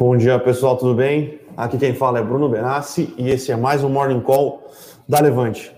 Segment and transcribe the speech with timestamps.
[0.00, 1.40] Bom dia, pessoal, tudo bem?
[1.54, 4.66] Aqui quem fala é Bruno Benassi e esse é mais um Morning Call
[5.06, 5.76] da Levante.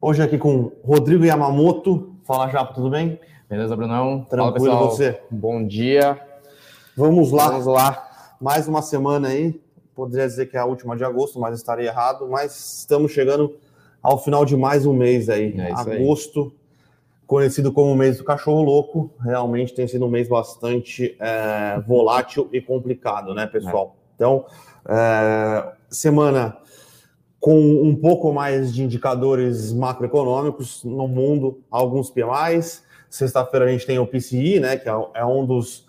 [0.00, 2.16] Hoje aqui com Rodrigo Yamamoto.
[2.24, 3.20] Fala, Japa, tudo bem?
[3.48, 4.26] Beleza, Brunão?
[4.28, 5.20] Tranquilo Fala, você?
[5.30, 6.20] Bom dia.
[6.96, 7.50] Vamos lá.
[7.50, 8.34] Vamos lá.
[8.40, 9.60] Mais uma semana aí.
[9.94, 12.26] Poderia dizer que é a última de agosto, mas estaria errado.
[12.28, 13.54] Mas estamos chegando
[14.02, 15.54] ao final de mais um mês aí.
[15.56, 16.52] É agosto.
[16.52, 16.65] Aí
[17.26, 22.48] conhecido como o mês do cachorro louco, realmente tem sido um mês bastante é, volátil
[22.52, 23.96] e complicado, né, pessoal?
[23.96, 24.14] É.
[24.14, 24.44] Então,
[24.88, 26.56] é, semana
[27.40, 32.82] com um pouco mais de indicadores macroeconômicos no mundo, alguns PMIs.
[33.08, 35.86] Sexta-feira a gente tem o PCI, né, que é, é um dos,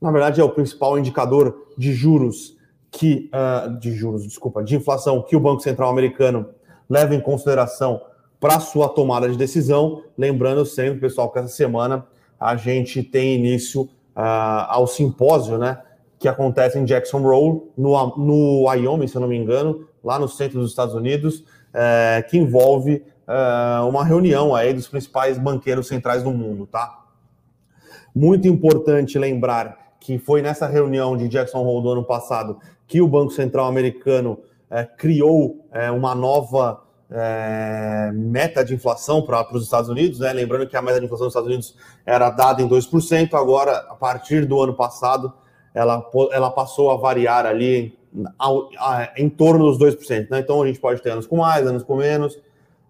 [0.00, 2.56] na verdade, é o principal indicador de juros
[2.90, 6.48] que, uh, de juros, desculpa, de inflação que o Banco Central americano
[6.88, 8.02] leva em consideração
[8.40, 10.02] para sua tomada de decisão.
[10.16, 12.06] Lembrando sempre, pessoal, que essa semana
[12.38, 15.78] a gente tem início uh, ao simpósio, né?
[16.18, 20.26] Que acontece em Jackson Hole, no, no Wyoming, se eu não me engano, lá no
[20.26, 26.22] centro dos Estados Unidos, uh, que envolve uh, uma reunião aí dos principais banqueiros centrais
[26.22, 27.04] do mundo, tá?
[28.14, 33.06] Muito importante lembrar que foi nessa reunião de Jackson Hole do ano passado que o
[33.06, 39.88] Banco Central americano eh, criou eh, uma nova é, meta de inflação para os Estados
[39.88, 40.32] Unidos, né?
[40.32, 43.94] Lembrando que a meta de inflação dos Estados Unidos era dada em 2%, agora, a
[43.94, 45.32] partir do ano passado,
[45.74, 47.98] ela, ela passou a variar ali
[48.38, 50.30] ao, a, em torno dos 2%.
[50.30, 50.40] Né?
[50.40, 52.38] Então a gente pode ter anos com mais, anos com menos.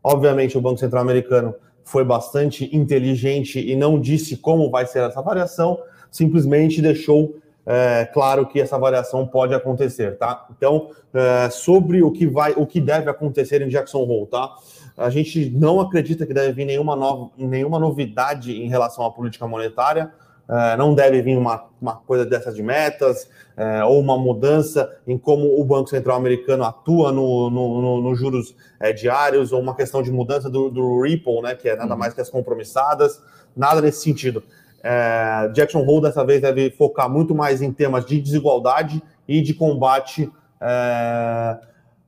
[0.03, 1.55] Obviamente, o Banco Central Americano
[1.85, 5.79] foi bastante inteligente e não disse como vai ser essa variação,
[6.11, 7.37] simplesmente deixou
[7.73, 10.45] é, claro que essa variação pode acontecer, tá?
[10.51, 14.57] Então, é, sobre o que vai, o que deve acontecer em Jackson Hole, tá?
[14.97, 19.47] A gente não acredita que deve vir nenhuma, nova, nenhuma novidade em relação à política
[19.47, 20.11] monetária.
[20.49, 25.17] É, não deve vir uma, uma coisa dessas de metas é, ou uma mudança em
[25.17, 29.77] como o Banco Central americano atua no, no, no, no juros é, diários ou uma
[29.77, 32.01] questão de mudança do, do Ripple, né, que é nada uhum.
[32.01, 33.23] mais que as compromissadas,
[33.57, 34.43] nada nesse sentido.
[34.83, 39.55] É, Jackson Hole dessa vez deve focar muito mais em temas de desigualdade e de
[39.55, 40.31] combate
[40.61, 41.59] é,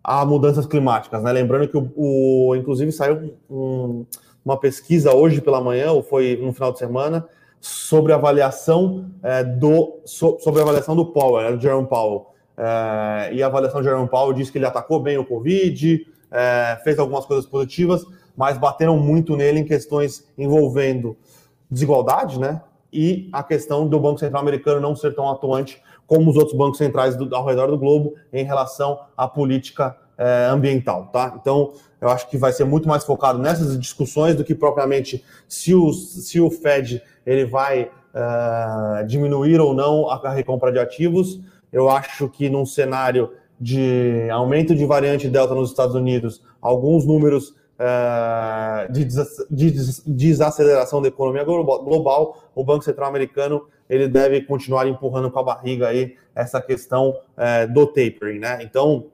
[0.03, 1.23] a mudanças climáticas.
[1.23, 1.33] Né?
[1.33, 4.05] Lembrando que, o, o inclusive, saiu um,
[4.45, 7.27] uma pesquisa hoje pela manhã, ou foi no final de semana,
[7.61, 12.27] sobre a avaliação é, do so, sobre a avaliação do Powell, né, do Jerome Powell.
[12.57, 16.79] É, e a avaliação do Jerome Powell diz que ele atacou bem o Covid, é,
[16.83, 18.05] fez algumas coisas positivas,
[18.37, 21.17] mas bateram muito nele em questões envolvendo
[21.73, 22.61] desigualdade, né?
[22.93, 26.77] E a questão do Banco Central americano não ser tão atuante como os outros bancos
[26.77, 31.35] centrais do, ao redor do globo em relação à política é, ambiental, tá?
[31.41, 35.75] Então, eu acho que vai ser muito mais focado nessas discussões do que propriamente se
[35.75, 41.41] o, se o Fed ele vai uh, diminuir ou não a recompra de ativos.
[41.73, 47.55] Eu acho que num cenário de aumento de variante Delta nos Estados Unidos, alguns números
[47.85, 48.89] eh,
[49.51, 49.73] de
[50.07, 55.89] desaceleração da economia global, o Banco Central americano ele deve continuar empurrando com a barriga
[55.89, 58.63] aí essa questão é, do tapering, né?
[58.63, 59.07] Então,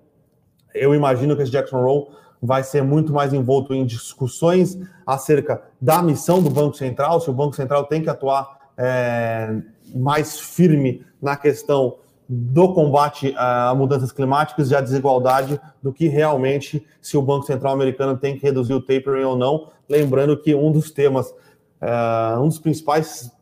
[0.74, 2.08] eu imagino que esse Jackson Hole
[2.42, 7.32] vai ser muito mais envolto em discussões acerca da missão do Banco Central, se o
[7.32, 9.56] Banco Central tem que atuar é,
[9.94, 11.96] mais firme na questão
[12.28, 17.72] do combate a mudanças climáticas e à desigualdade do que realmente se o Banco Central
[17.72, 19.70] americano tem que reduzir o tapering ou não.
[19.88, 23.32] Lembrando que um dos temas, uh, um dos principais,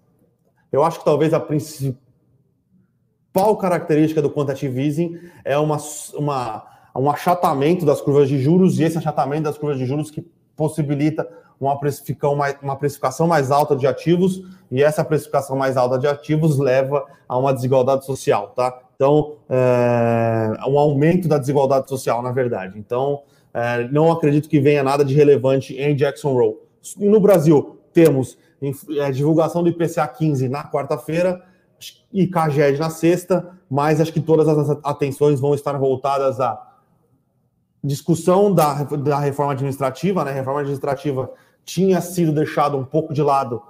[0.71, 1.97] eu acho que talvez a principal
[3.59, 5.79] característica do quantitative easing é uma,
[6.15, 6.65] uma,
[6.95, 10.25] um achatamento das curvas de juros e esse achatamento das curvas de juros que
[10.57, 11.29] possibilita
[11.61, 16.07] uma precificação, mais, uma precificação mais alta de ativos, e essa precificação mais alta de
[16.07, 18.81] ativos leva a uma desigualdade social, tá?
[18.95, 22.79] Então, é, um aumento da desigualdade social, na verdade.
[22.79, 23.23] Então,
[23.53, 26.57] é, não acredito que venha nada de relevante em Jackson Hole.
[26.97, 28.39] No Brasil, temos
[28.99, 31.43] é, divulgação do IPCA 15 na quarta-feira
[32.13, 36.66] e CAGED na sexta, mas acho que todas as atenções vão estar voltadas à
[37.87, 40.33] discussão da, da reforma administrativa, né?
[40.33, 41.31] A reforma administrativa
[41.65, 43.63] tinha sido deixado um pouco de lado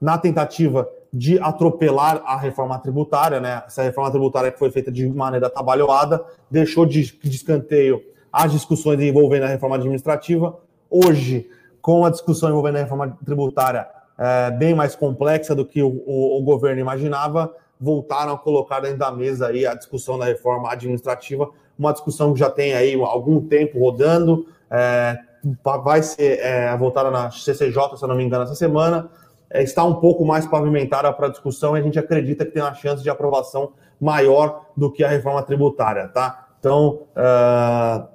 [0.00, 3.62] na tentativa de atropelar a reforma tributária, né?
[3.66, 9.00] Essa reforma tributária que foi feita de maneira trabalhada, deixou de, de escanteio as discussões
[9.00, 10.58] envolvendo a reforma administrativa.
[10.90, 11.48] Hoje,
[11.80, 13.86] com a discussão envolvendo a reforma tributária
[14.18, 18.98] é, bem mais complexa do que o, o, o, governo imaginava, voltaram a colocar dentro
[18.98, 21.48] da mesa aí a discussão da reforma administrativa,
[21.78, 25.18] uma discussão que já tem aí algum tempo rodando, é,
[25.62, 29.10] vai ser é, voltada na CCJ, se eu não me engano, essa semana,
[29.50, 32.74] é, está um pouco mais pavimentada para discussão e a gente acredita que tem uma
[32.74, 36.48] chance de aprovação maior do que a reforma tributária, tá?
[36.58, 38.08] Então, uh,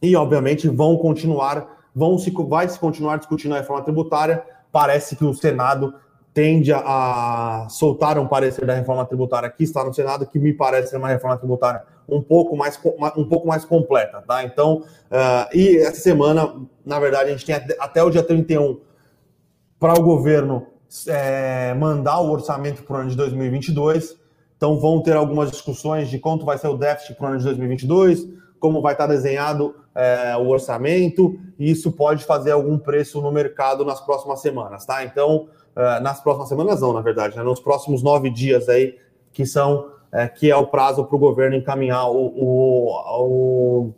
[0.00, 4.42] e obviamente vão continuar, vão se, vai se continuar discutindo a reforma tributária.
[4.72, 5.94] Parece que o Senado
[6.34, 10.90] tende a, soltar um parecer da reforma tributária que está no Senado, que me parece
[10.90, 12.78] ser uma reforma tributária um pouco mais,
[13.16, 14.42] um pouco mais completa, tá?
[14.44, 18.80] Então, uh, e essa semana, na verdade, a gente tem até o dia 31
[19.78, 20.66] para o governo
[21.08, 24.16] é, mandar o orçamento para o ano de 2022.
[24.56, 27.44] Então, vão ter algumas discussões de quanto vai ser o déficit para o ano de
[27.44, 28.28] 2022,
[28.60, 33.84] como vai estar desenhado é, o orçamento, e isso pode fazer algum preço no mercado
[33.84, 35.04] nas próximas semanas, tá?
[35.04, 37.42] Então, é, nas próximas semanas, não, na verdade, né?
[37.42, 38.96] nos próximos nove dias aí,
[39.32, 43.94] que são é, que é o prazo para o governo encaminhar o, o, o,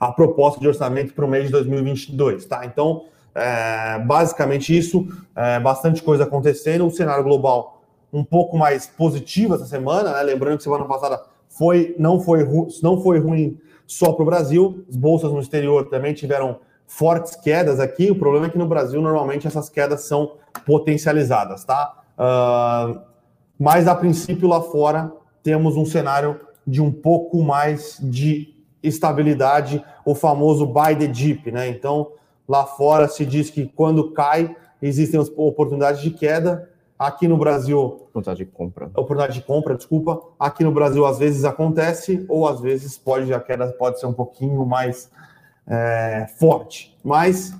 [0.00, 2.64] a proposta de orçamento para o mês de 2022, tá?
[2.64, 3.04] Então,
[3.34, 5.06] é, basicamente isso,
[5.36, 10.22] é, bastante coisa acontecendo, o cenário global um pouco mais positivo essa semana, né?
[10.22, 12.46] lembrando que semana passada foi, não, foi,
[12.80, 17.80] não foi ruim só para o Brasil, as bolsas no exterior também tiveram fortes quedas
[17.80, 20.32] aqui, o problema é que no Brasil normalmente essas quedas são
[20.66, 22.02] potencializadas, tá?
[22.16, 23.00] Uh,
[23.58, 30.14] mas a princípio lá fora temos um cenário de um pouco mais de estabilidade, o
[30.14, 31.68] famoso buy the dip, né?
[31.68, 32.12] Então,
[32.48, 36.70] Lá fora se diz que quando cai, existem oportunidades de queda.
[36.96, 37.80] Aqui no Brasil.
[37.80, 38.86] Oportunidade de compra.
[38.86, 40.22] Oportunidade de compra, desculpa.
[40.38, 44.12] Aqui no Brasil, às vezes acontece, ou às vezes pode, a queda pode ser um
[44.12, 45.10] pouquinho mais
[45.66, 46.96] é, forte.
[47.02, 47.54] Mas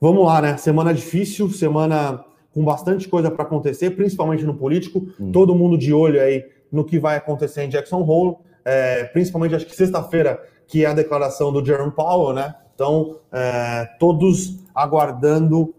[0.00, 0.56] vamos lá, né?
[0.56, 5.06] Semana difícil, semana com bastante coisa para acontecer, principalmente no político.
[5.20, 5.30] Hum.
[5.32, 8.36] Todo mundo de olho aí no que vai acontecer em Jackson Hole.
[8.64, 12.54] É, principalmente, acho que sexta-feira, que é a declaração do Jerome Powell, né?
[12.74, 15.74] Então, é, todos aguardando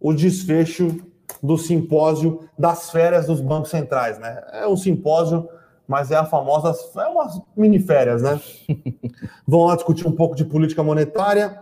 [0.00, 0.96] o desfecho
[1.42, 4.42] do simpósio das férias dos bancos centrais, né?
[4.52, 5.48] É um simpósio,
[5.86, 8.40] mas é a famosa, é umas mini férias, né?
[9.46, 11.60] Vão lá discutir um pouco de política monetária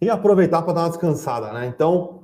[0.00, 1.66] e aproveitar para dar uma descansada, né?
[1.66, 2.19] Então,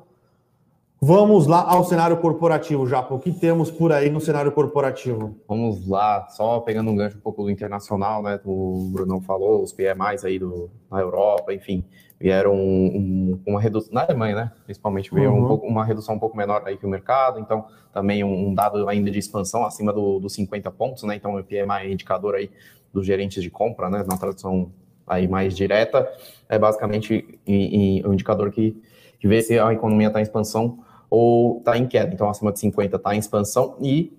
[1.00, 3.00] Vamos lá ao cenário corporativo, já.
[3.00, 5.36] O que temos por aí no cenário corporativo?
[5.46, 8.40] Vamos lá, só pegando um gancho um pouco do internacional, né?
[8.46, 11.84] O Brunão falou, os PMIs aí do, na Europa, enfim,
[12.18, 14.52] vieram um, uma redução, na Alemanha, né?
[14.64, 15.44] Principalmente, veio uhum.
[15.44, 18.88] um pouco, uma redução um pouco menor aí que o mercado, então também um, dado
[18.88, 21.14] ainda de expansão acima dos do 50 pontos, né?
[21.14, 22.50] Então o PMI é indicador aí
[22.90, 24.02] dos gerentes de compra, né?
[24.08, 24.72] Na tradução
[25.06, 26.10] aí mais direta,
[26.48, 28.74] é basicamente um indicador que,
[29.20, 32.12] que vê se a economia está em expansão ou está em queda.
[32.12, 34.12] Então, acima de 50 está em expansão e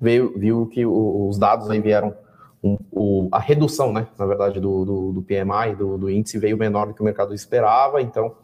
[0.00, 2.14] veio, viu que os dados aí vieram,
[2.62, 6.86] um, a redução, né, na verdade, do, do, do PMI, do, do, índice, veio menor
[6.86, 8.00] do que o mercado esperava.
[8.00, 8.34] Então,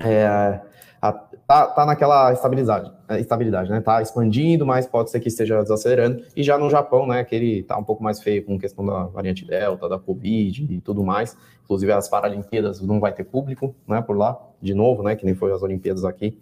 [0.00, 0.60] é,
[1.00, 3.80] a, tá, tá naquela estabilidade, é, estabilidade, né?
[3.80, 6.24] Tá expandindo, mas pode ser que esteja desacelerando.
[6.34, 9.04] E já no Japão, né, que ele tá um pouco mais feio com questão da
[9.04, 11.36] variante Delta, da Covid e tudo mais.
[11.62, 15.36] Inclusive as Paralimpíadas não vai ter público, né, por lá, de novo, né, que nem
[15.36, 16.36] foi as Olimpíadas aqui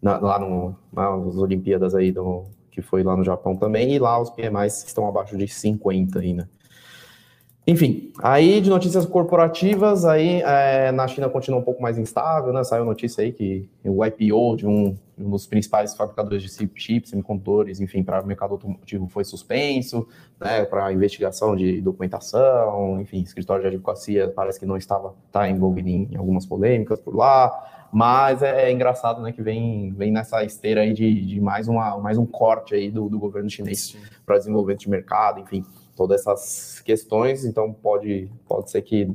[0.00, 4.20] na, lá no, nas Olimpíadas aí do, que foi lá no Japão também, e lá
[4.20, 6.42] os PMIs estão abaixo de 50 ainda.
[6.42, 6.48] Né?
[7.70, 12.64] Enfim, aí de notícias corporativas, aí é, na China continua um pouco mais instável, né?
[12.64, 17.78] Saiu notícia aí que o IPO de um, um dos principais fabricadores de chips, semicondutores,
[17.78, 20.08] enfim, para o mercado automotivo foi suspenso,
[20.40, 20.64] né?
[20.64, 26.16] Para investigação de documentação, enfim, escritório de advocacia parece que não estava tá envolvido em
[26.16, 27.77] algumas polêmicas por lá.
[27.92, 31.98] Mas é, é, engraçado, né, que vem, vem nessa esteira aí de, de mais, uma,
[31.98, 35.64] mais um corte aí do, do governo chinês para desenvolvimento de mercado, enfim,
[35.96, 37.44] todas essas questões.
[37.44, 39.10] Então pode, pode ser que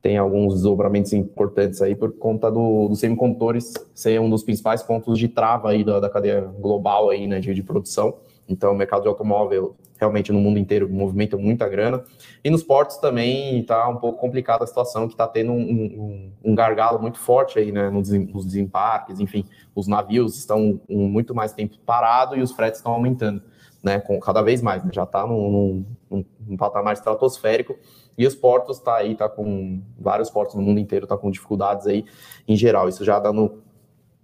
[0.00, 5.18] tenha alguns desdobramentos importantes aí por conta do, dos semicondutores ser um dos principais pontos
[5.18, 8.16] de trava aí da, da cadeia global aí, né, de, de produção.
[8.48, 12.02] Então, o mercado de automóvel, realmente no mundo inteiro, movimenta muita grana.
[12.42, 16.32] E nos portos também está um pouco complicada a situação, que está tendo um, um,
[16.42, 21.52] um, gargalo muito forte aí, né, nos, desembarques, enfim, os navios estão um, muito mais
[21.52, 23.42] tempo parado e os fretes estão aumentando,
[23.82, 27.76] né, com cada vez mais, né, já está num, num, num, patamar estratosférico
[28.16, 31.86] e os portos está aí, está com vários portos no mundo inteiro, está com dificuldades
[31.86, 32.04] aí
[32.48, 32.88] em geral.
[32.88, 33.62] Isso já dá no,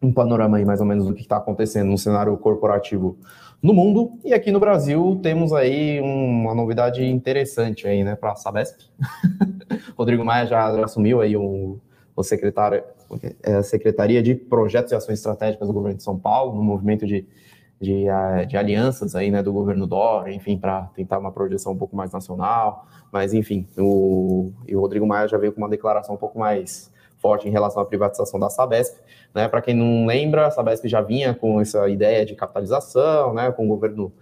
[0.02, 3.18] um panorama aí mais ou menos do que está acontecendo no cenário corporativo
[3.66, 4.12] no mundo.
[4.24, 8.78] E aqui no Brasil temos aí uma novidade interessante aí, né, para a Sabesp.
[9.98, 11.80] Rodrigo Maia já, assumiu aí o,
[12.14, 12.84] o secretário,
[13.42, 17.04] é, a Secretaria de Projetos e Ações Estratégicas do Governo de São Paulo, no movimento
[17.04, 17.26] de,
[17.80, 18.04] de,
[18.48, 22.12] de alianças aí, né, do governo Dória, enfim, para tentar uma projeção um pouco mais
[22.12, 22.86] nacional.
[23.10, 27.48] Mas, enfim, o, o Rodrigo Maia já veio com uma declaração um pouco mais forte
[27.48, 28.96] em relação à privatização da Sabesp.
[29.34, 29.48] Né?
[29.48, 33.50] Para quem não lembra, a Sabesp já vinha com essa ideia de capitalização, né?
[33.52, 34.12] com o governo,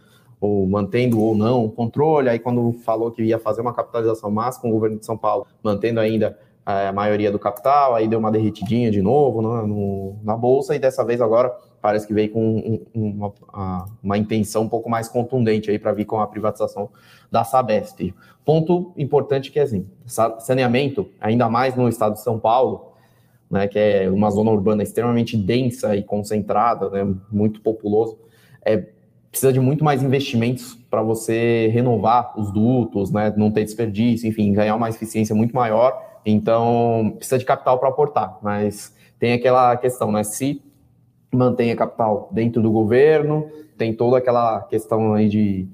[0.41, 2.29] ou mantendo ou não o controle.
[2.29, 5.47] Aí, quando falou que ia fazer uma capitalização máxima com o governo de São Paulo,
[5.63, 10.17] mantendo ainda é, a maioria do capital, aí deu uma derretidinha de novo né, no,
[10.23, 14.69] na bolsa, e dessa vez agora parece que veio com um, uma, uma, intenção um
[14.71, 16.89] pouco mais contundente aí para vir com a privatização
[17.31, 18.15] da Sabesp.
[18.43, 22.95] Ponto importante que é assim, saneamento, ainda mais no estado de São Paulo,
[23.51, 28.19] né, que é uma zona urbana extremamente densa e concentrada, né, muito populoso,
[28.65, 28.83] é,
[29.31, 34.55] precisa de muito mais investimentos para você renovar os dutos, né, não ter desperdício, enfim,
[34.55, 36.03] ganhar uma eficiência muito maior.
[36.25, 40.63] Então, precisa de capital para aportar, mas tem aquela questão, né, se
[41.35, 45.69] mantém capital dentro do governo, tem toda aquela questão aí de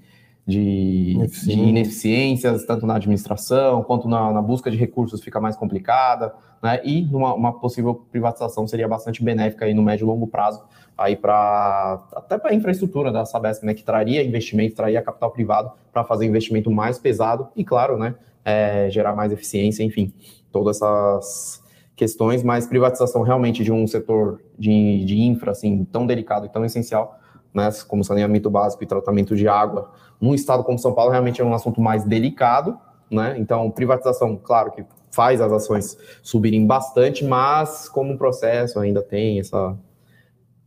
[0.51, 6.35] de, de, ineficiências, tanto na administração quanto na, na, busca de recursos fica mais complicada,
[6.63, 6.81] né?
[6.85, 10.63] E numa, uma possível privatização seria bastante benéfica aí no médio e longo prazo,
[10.99, 13.75] aí para até para a infraestrutura da Sabesp, né?
[13.75, 18.15] Que traria investimento, traria capital privado para fazer investimento mais pesado e, claro, né?
[18.45, 20.13] É, gerar mais eficiência, enfim,
[20.51, 21.60] todas essas
[22.01, 26.65] questões, mas privatização realmente de um setor de, de infra assim tão delicado e tão
[26.65, 27.21] essencial
[27.53, 31.45] né, como saneamento básico e tratamento de água, num estado como São Paulo, realmente é
[31.45, 32.79] um assunto mais delicado,
[33.11, 33.37] né?
[33.39, 39.77] Então, privatização, claro que faz as ações subirem bastante, mas como processo ainda tem essa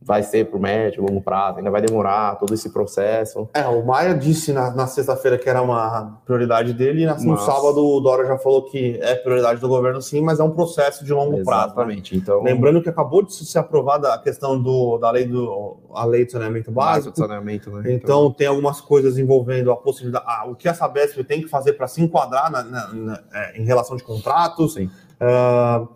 [0.04, 3.48] vai ser para o médio, longo prazo, ainda vai demorar todo esse processo.
[3.54, 7.84] É, o Maia disse na, na sexta-feira que era uma prioridade dele, e no sábado
[7.84, 11.12] o Dora já falou que é prioridade do governo sim, mas é um processo de
[11.12, 11.44] longo Exatamente.
[11.44, 11.66] prazo.
[11.66, 12.16] Exatamente.
[12.16, 12.42] Então...
[12.42, 16.32] Lembrando que acabou de ser aprovada a questão do, da lei do a lei de
[16.32, 17.16] saneamento básico.
[17.16, 17.92] Saneamento, né?
[17.92, 20.24] então, então, tem algumas coisas envolvendo a possibilidade.
[20.26, 23.60] Ah, o que a Sabesp tem que fazer para se enquadrar na, na, na, é,
[23.60, 24.74] em relação de contratos.
[24.74, 24.90] Sim.
[25.20, 25.88] Uh,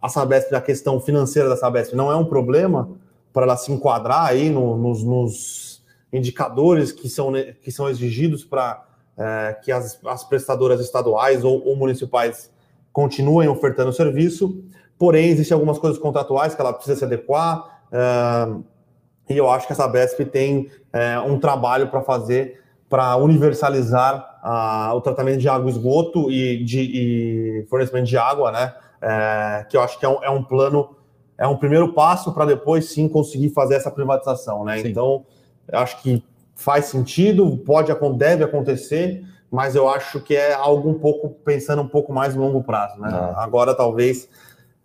[0.00, 2.90] a Sabesp, a questão financeira da Sabesp não é um problema,
[3.32, 8.84] para ela se enquadrar aí no, nos, nos, indicadores que são, que são exigidos para
[9.16, 12.50] é, que as, as, prestadoras estaduais ou, ou, municipais
[12.92, 14.62] continuem ofertando o serviço.
[14.98, 17.82] Porém, existem algumas coisas contratuais que ela precisa se adequar.
[17.90, 22.60] É, e eu acho que essa BESP tem é, um trabalho para fazer
[22.92, 28.74] para universalizar a, o tratamento de água esgoto e de e fornecimento de água, né?
[29.00, 30.94] É, que eu acho que é um, é um plano
[31.38, 34.78] é um primeiro passo para depois sim conseguir fazer essa privatização, né?
[34.78, 34.88] Sim.
[34.88, 35.24] Então,
[35.72, 36.24] acho que
[36.54, 41.88] faz sentido, pode deve acontecer, mas eu acho que é algo um pouco pensando um
[41.88, 43.08] pouco mais no longo prazo, né?
[43.12, 43.42] Ah.
[43.42, 44.28] Agora talvez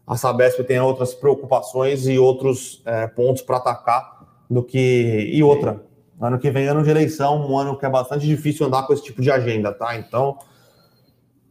[0.06, 5.86] a Sabesp tenha outras preocupações e outros é, pontos para atacar do que e outra.
[6.20, 9.04] Ano que vem ano de eleição, um ano que é bastante difícil andar com esse
[9.04, 9.96] tipo de agenda, tá?
[9.98, 10.38] Então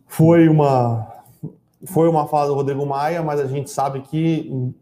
[0.06, 1.06] foi uma
[1.86, 4.74] foi uma fala do Rodrigo Maia, mas a gente sabe que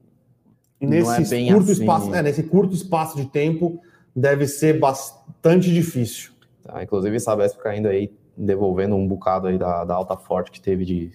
[0.86, 1.82] nesse é curto assim.
[1.82, 3.80] espaço, é, nesse curto espaço de tempo
[4.14, 6.32] deve ser bastante difícil.
[6.62, 10.84] Tá, inclusive, Sabesp caindo aí, devolvendo um bocado aí da, da alta forte que teve
[10.84, 11.12] de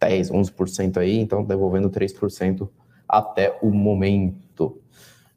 [0.00, 2.68] 10, 11% aí, então devolvendo 3%
[3.08, 4.80] até o momento.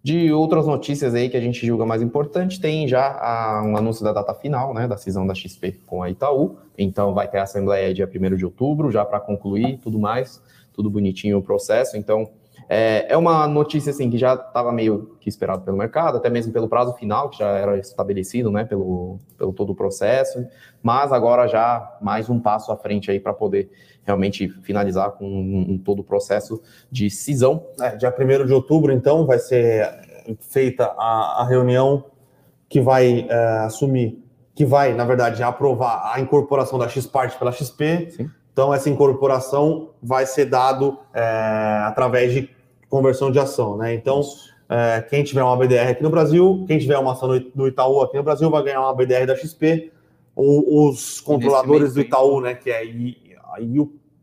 [0.01, 4.03] De outras notícias aí que a gente julga mais importante, tem já a, um anúncio
[4.03, 6.57] da data final, né, da cisão da XP com a Itaú.
[6.77, 10.89] Então vai ter a assembleia dia 1 de outubro, já para concluir tudo mais, tudo
[10.89, 11.97] bonitinho o processo.
[11.97, 12.29] Então
[12.71, 16.53] é, é uma notícia assim que já estava meio que esperado pelo mercado, até mesmo
[16.53, 20.45] pelo prazo final, que já era estabelecido, né, pelo, pelo todo o processo,
[20.83, 23.71] mas agora já mais um passo à frente aí para poder
[24.03, 26.61] realmente finalizar com um, um, todo o processo
[26.91, 27.65] de cisão.
[27.81, 29.89] É, dia 1 de outubro, então, vai ser
[30.39, 32.05] feita a, a reunião
[32.69, 34.23] que vai é, assumir,
[34.53, 38.11] que vai, na verdade, aprovar a incorporação da X-Parte pela XP.
[38.11, 38.29] Sim.
[38.53, 42.58] Então, essa incorporação vai ser dado é, através de
[42.89, 43.93] conversão de ação, né?
[43.93, 44.21] Então,
[44.67, 48.17] é, quem tiver uma BDR aqui no Brasil, quem tiver uma ação no Itaú aqui
[48.17, 49.91] no Brasil, vai ganhar uma BDR da XP.
[50.35, 53.57] O, os controladores do Itaú, né, que é a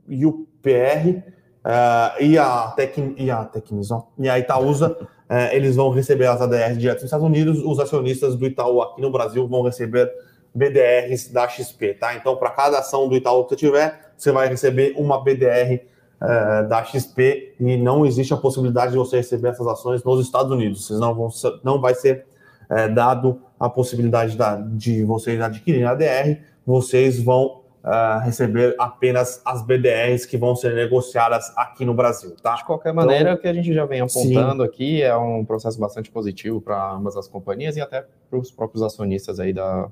[0.08, 1.22] UPR
[1.64, 4.96] é, e a Tec, e a Tecnison, e a Itaúsa,
[5.28, 7.62] é, eles vão receber as ADRs direto nos Estados Unidos.
[7.64, 10.10] Os acionistas do Itaú aqui no Brasil vão receber
[10.54, 12.14] BDRs da XP, tá?
[12.14, 15.84] Então, para cada ação do Itaú que você tiver, você vai receber uma BDR
[16.20, 20.50] é, da XP e não existe a possibilidade de você receber essas ações nos Estados
[20.50, 20.86] Unidos.
[20.86, 21.28] Vocês não, vão,
[21.62, 22.26] não vai ser
[22.70, 29.40] é, dado a possibilidade da, de vocês adquirirem a ADR, vocês vão uh, receber apenas
[29.44, 32.54] as BDRs que vão ser negociadas aqui no Brasil, tá?
[32.54, 34.68] De qualquer maneira, então, o que a gente já vem apontando sim.
[34.68, 38.82] aqui é um processo bastante positivo para ambas as companhias e até para os próprios
[38.82, 39.88] acionistas aí da,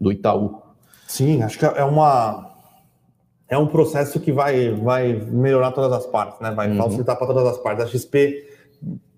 [0.00, 0.62] do Itaú.
[1.06, 2.55] Sim, acho que é uma
[3.48, 6.50] é um processo que vai, vai melhorar todas as partes, né?
[6.50, 6.76] Vai uhum.
[6.76, 7.84] facilitar para todas as partes.
[7.84, 8.44] A XP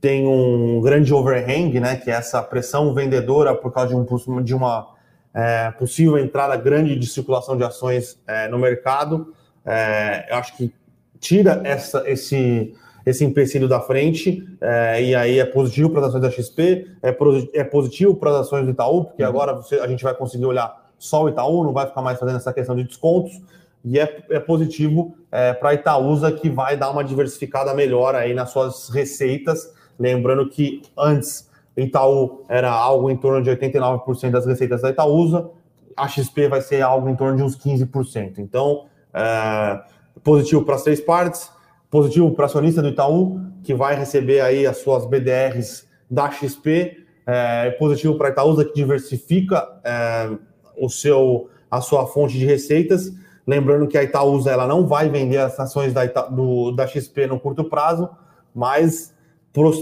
[0.00, 1.96] tem um grande overhang, né?
[1.96, 4.94] Que é essa pressão vendedora por causa de, um, de uma
[5.32, 9.32] é, possível entrada grande de circulação de ações é, no mercado.
[9.64, 10.72] É, eu acho que
[11.18, 16.22] tira essa, esse, esse empecilho da frente, é, e aí é positivo para as ações
[16.22, 17.16] da XP, é,
[17.54, 19.28] é positivo para as ações do Itaú, porque uhum.
[19.28, 22.36] agora você, a gente vai conseguir olhar só o Itaú, não vai ficar mais fazendo
[22.36, 23.40] essa questão de descontos,
[23.88, 28.34] e é, é positivo é, para a Itaúsa, que vai dar uma diversificada melhor aí
[28.34, 34.82] nas suas receitas, lembrando que antes Itaú era algo em torno de 89% das receitas
[34.82, 35.48] da Itaúsa,
[35.96, 38.38] a XP vai ser algo em torno de uns 15%.
[38.38, 39.80] Então, é,
[40.22, 41.50] positivo para as três partes,
[41.90, 47.70] positivo para acionista do Itaú, que vai receber aí as suas BDRs da XP, é,
[47.72, 50.30] positivo para a Itaúsa, que diversifica é,
[50.76, 53.10] o seu, a sua fonte de receitas.
[53.48, 57.26] Lembrando que a Itaúsa ela não vai vender as ações da, Ita, do, da XP
[57.26, 58.06] no curto prazo,
[58.54, 59.14] mas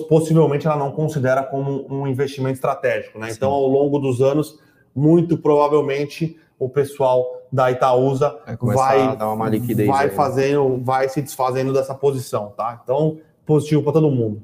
[0.09, 3.19] possivelmente ela não considera como um investimento estratégico.
[3.19, 3.29] Né?
[3.33, 4.61] Então, ao longo dos anos,
[4.95, 10.13] muito provavelmente o pessoal da Itaúsa vai, vai né?
[10.13, 12.81] fazendo, vai se desfazendo dessa posição, tá?
[12.85, 14.43] Então, positivo para todo mundo.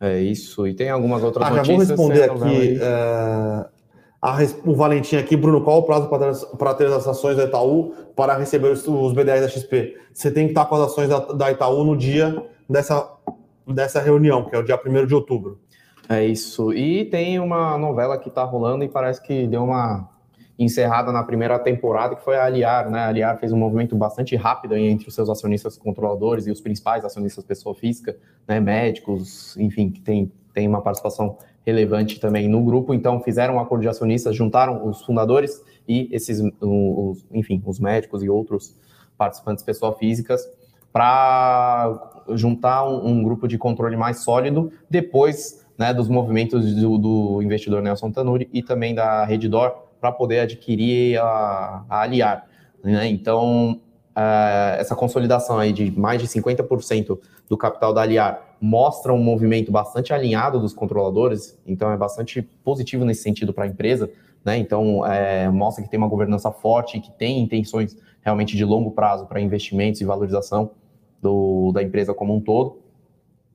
[0.00, 0.66] É isso.
[0.66, 1.88] E tem algumas outras ah, notícias.
[1.88, 2.78] Já vou responder aqui.
[2.82, 3.66] É,
[4.20, 8.36] a, o Valentim aqui, Bruno, qual o prazo para ter as ações da Itaú para
[8.36, 9.96] receber os, os BDRs da XP?
[10.12, 13.08] Você tem que estar com as ações da, da Itaú no dia dessa,
[13.66, 15.60] dessa reunião, que é o dia 1 de outubro.
[16.08, 16.72] É isso.
[16.72, 20.08] E tem uma novela que está rolando e parece que deu uma
[20.58, 23.00] encerrada na primeira temporada, que foi a Aliar, né?
[23.00, 27.04] A Aliar fez um movimento bastante rápido entre os seus acionistas controladores e os principais
[27.04, 28.58] acionistas pessoa física, né?
[28.58, 31.36] Médicos, enfim, que tem, tem uma participação
[31.68, 32.94] relevante também no grupo.
[32.94, 38.22] Então, fizeram um acordo de acionistas, juntaram os fundadores e esses, os, enfim, os médicos
[38.22, 38.74] e outros
[39.16, 40.48] participantes pessoa físicas
[40.90, 47.42] para juntar um, um, grupo de controle mais sólido depois né, dos movimentos do, do
[47.42, 52.46] investidor Nelson Tanuri e também da Redditor, para poder adquirir a, a Aliar.
[52.82, 53.08] Né?
[53.08, 53.72] Então,
[54.16, 59.70] uh, essa consolidação aí de mais de 50% do capital da Aliar mostra um movimento
[59.70, 64.10] bastante alinhado dos controladores, então é bastante positivo nesse sentido para a empresa.
[64.44, 64.58] Né?
[64.58, 69.26] Então, é, mostra que tem uma governança forte, que tem intenções realmente de longo prazo
[69.26, 70.70] para investimentos e valorização
[71.20, 72.78] do, da empresa como um todo.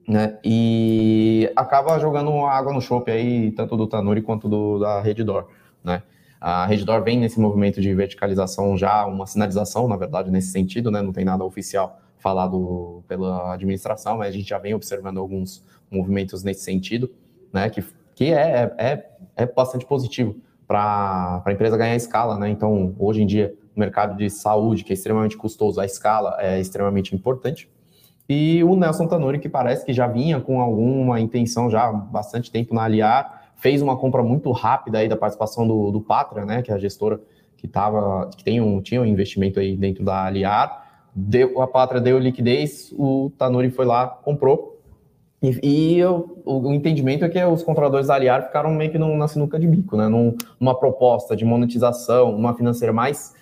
[0.07, 0.37] Né?
[0.43, 5.47] E acaba jogando água no chope aí, tanto do Tanuri quanto do, da Redditor,
[5.83, 6.03] né?
[6.41, 11.01] A Redditor vem nesse movimento de verticalização já, uma sinalização, na verdade, nesse sentido, né?
[11.01, 16.41] Não tem nada oficial falado pela administração, mas a gente já vem observando alguns movimentos
[16.43, 17.11] nesse sentido,
[17.51, 17.69] né?
[17.69, 17.83] Que,
[18.15, 22.49] que é, é, é bastante positivo para a empresa ganhar escala, né?
[22.49, 26.59] Então, hoje em dia, o mercado de saúde, que é extremamente custoso, a escala é
[26.59, 27.69] extremamente importante.
[28.27, 32.49] E o Nelson Tanuri, que parece que já vinha com alguma intenção já há bastante
[32.49, 36.61] tempo na Aliar, fez uma compra muito rápida aí da participação do, do Pátria, né,
[36.61, 37.19] que é a gestora
[37.57, 40.82] que tava, que tem um, tinha um investimento aí dentro da Aliar,
[41.15, 44.73] deu, a Pátria deu liquidez, o Tanuri foi lá, comprou,
[45.43, 49.17] e, e eu, o, entendimento é que os controladores da Aliar ficaram meio que num,
[49.17, 53.35] na sinuca de bico, né, num, numa proposta de monetização, uma financeira mais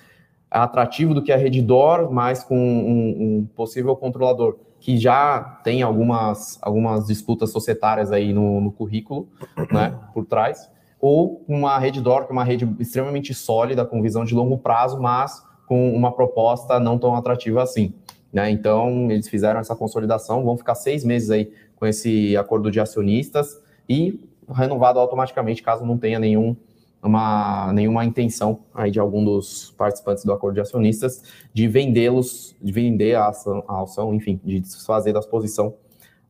[0.49, 6.57] atrativo do que a Redditor, mas com um, um possível controlador que já tem algumas,
[6.59, 9.29] algumas disputas societárias aí no, no currículo,
[9.71, 10.67] né, por trás,
[10.99, 14.99] ou uma rede DOR, que é uma rede extremamente sólida, com visão de longo prazo,
[14.99, 17.93] mas com uma proposta não tão atrativa assim.
[18.33, 18.51] Né?
[18.51, 23.57] Então, eles fizeram essa consolidação, vão ficar seis meses aí com esse acordo de acionistas
[23.87, 24.19] e
[24.53, 26.57] renovado automaticamente, caso não tenha nenhum
[27.01, 32.73] uma, nenhuma intenção aí de algum dos participantes do acordo de acionistas de vendê-los, de
[32.73, 35.75] vender a ação, a ação, enfim, de desfazer da posição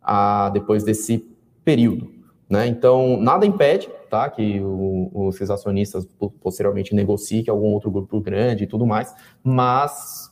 [0.04, 1.26] a, depois desse
[1.66, 2.12] período.
[2.52, 2.68] Né?
[2.68, 6.06] Então, nada impede tá, que o, os acionistas
[6.44, 10.30] posteriormente negociem com algum outro grupo grande e tudo mais, mas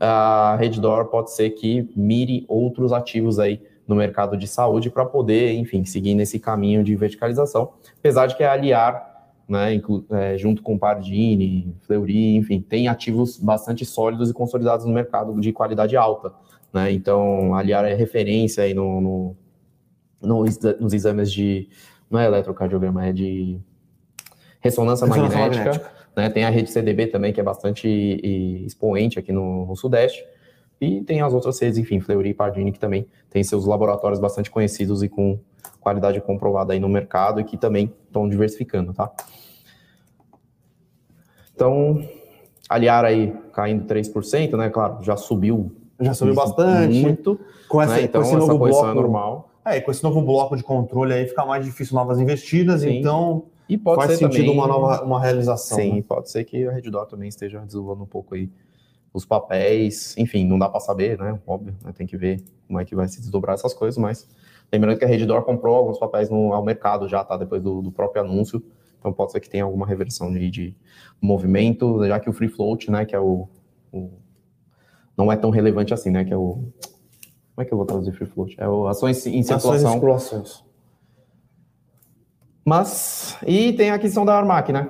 [0.00, 5.52] a Redditor pode ser que mire outros ativos aí no mercado de saúde para poder,
[5.52, 10.76] enfim, seguir nesse caminho de verticalização, apesar de que a Aliar né, é, junto com
[10.76, 16.32] Pardini, Fleury, enfim, tem ativos bastante sólidos e consolidados no mercado de qualidade alta.
[16.72, 16.90] Né?
[16.90, 19.36] Então, a Aliar é referência aí no, no,
[20.22, 21.68] nos exames de,
[22.10, 23.58] não é eletrocardiograma, é de
[24.60, 25.64] ressonância, ressonância magnética.
[25.64, 25.92] magnética.
[26.16, 26.30] Né?
[26.30, 27.88] Tem a rede CDB também, que é bastante
[28.66, 30.24] expoente aqui no, no Sudeste.
[30.80, 34.50] E tem as outras redes, enfim, Fleury e Pardini, que também tem seus laboratórios bastante
[34.50, 35.38] conhecidos e com
[35.80, 39.10] qualidade comprovada aí no mercado e que também estão diversificando, tá?
[41.54, 42.04] Então,
[42.68, 44.70] aliar aí caindo 3%, né?
[44.70, 45.70] Claro, já subiu.
[46.00, 47.00] Já subiu bastante.
[47.00, 47.38] Muito.
[47.68, 48.02] Com, essa, né?
[48.02, 49.51] então, com esse novo é bloco, é normal.
[49.64, 52.98] É, com esse novo bloco de controle aí fica mais difícil novas investidas, Sim.
[52.98, 53.44] então.
[53.68, 55.78] E pode Faz ser sentido também, uma nova uma realização.
[55.78, 56.04] Sim, né?
[56.06, 58.50] pode ser que a Reddor também esteja desenvolvendo um pouco aí
[59.14, 60.16] os papéis.
[60.18, 61.38] Enfim, não dá para saber, né?
[61.46, 61.92] Óbvio, né?
[61.96, 64.28] tem que ver como é que vai se desdobrar essas coisas, mas
[64.72, 67.36] lembrando que a Reddor comprou alguns papéis no, ao mercado já, tá?
[67.36, 68.62] Depois do, do próprio anúncio.
[68.98, 70.76] Então pode ser que tenha alguma reversão de, de
[71.20, 73.48] movimento, já que o free float, né, que é o,
[73.92, 74.10] o,
[75.16, 76.62] não é tão relevante assim, né, que é o
[77.54, 78.56] como é que eu vou traduzir free float?
[78.58, 79.70] É o ações em circulação.
[79.70, 80.64] Ações e circulações.
[82.64, 84.88] Mas e tem a aquisição da Armac, né?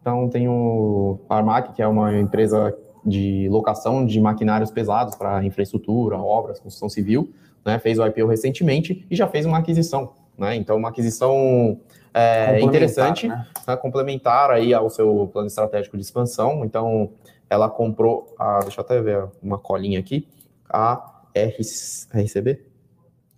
[0.00, 6.18] Então tem o Armac, que é uma empresa de locação de maquinários pesados para infraestrutura,
[6.18, 7.32] obras, construção civil,
[7.64, 7.78] né?
[7.78, 10.56] Fez o IPO recentemente e já fez uma aquisição, né?
[10.56, 11.78] Então uma aquisição
[12.14, 13.46] é, interessante, né?
[13.66, 16.64] né, complementar aí ao seu plano estratégico de expansão.
[16.64, 17.10] Então,
[17.48, 20.28] ela comprou, a, deixa eu até ver uma colinha aqui,
[20.68, 22.60] a RCB?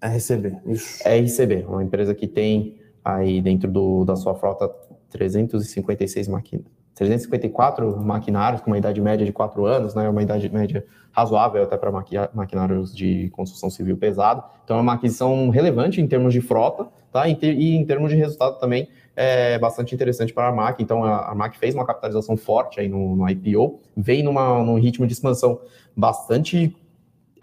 [0.00, 1.02] RCB, isso.
[1.08, 4.68] RCB, uma empresa que tem aí dentro do, da sua frota
[5.10, 6.66] 356 máquinas.
[6.94, 11.76] 354 maquinários com uma idade média de 4 anos, né, uma idade média razoável até
[11.76, 11.90] para
[12.32, 14.42] maquinários de construção civil pesado.
[14.64, 17.28] Então é uma aquisição relevante em termos de frota, tá?
[17.28, 20.82] E em termos de resultado também é bastante interessante para a Armac.
[20.82, 25.06] Então a Armac fez uma capitalização forte aí no, no IPO, vem numa, num ritmo
[25.06, 25.60] de expansão
[25.96, 26.76] bastante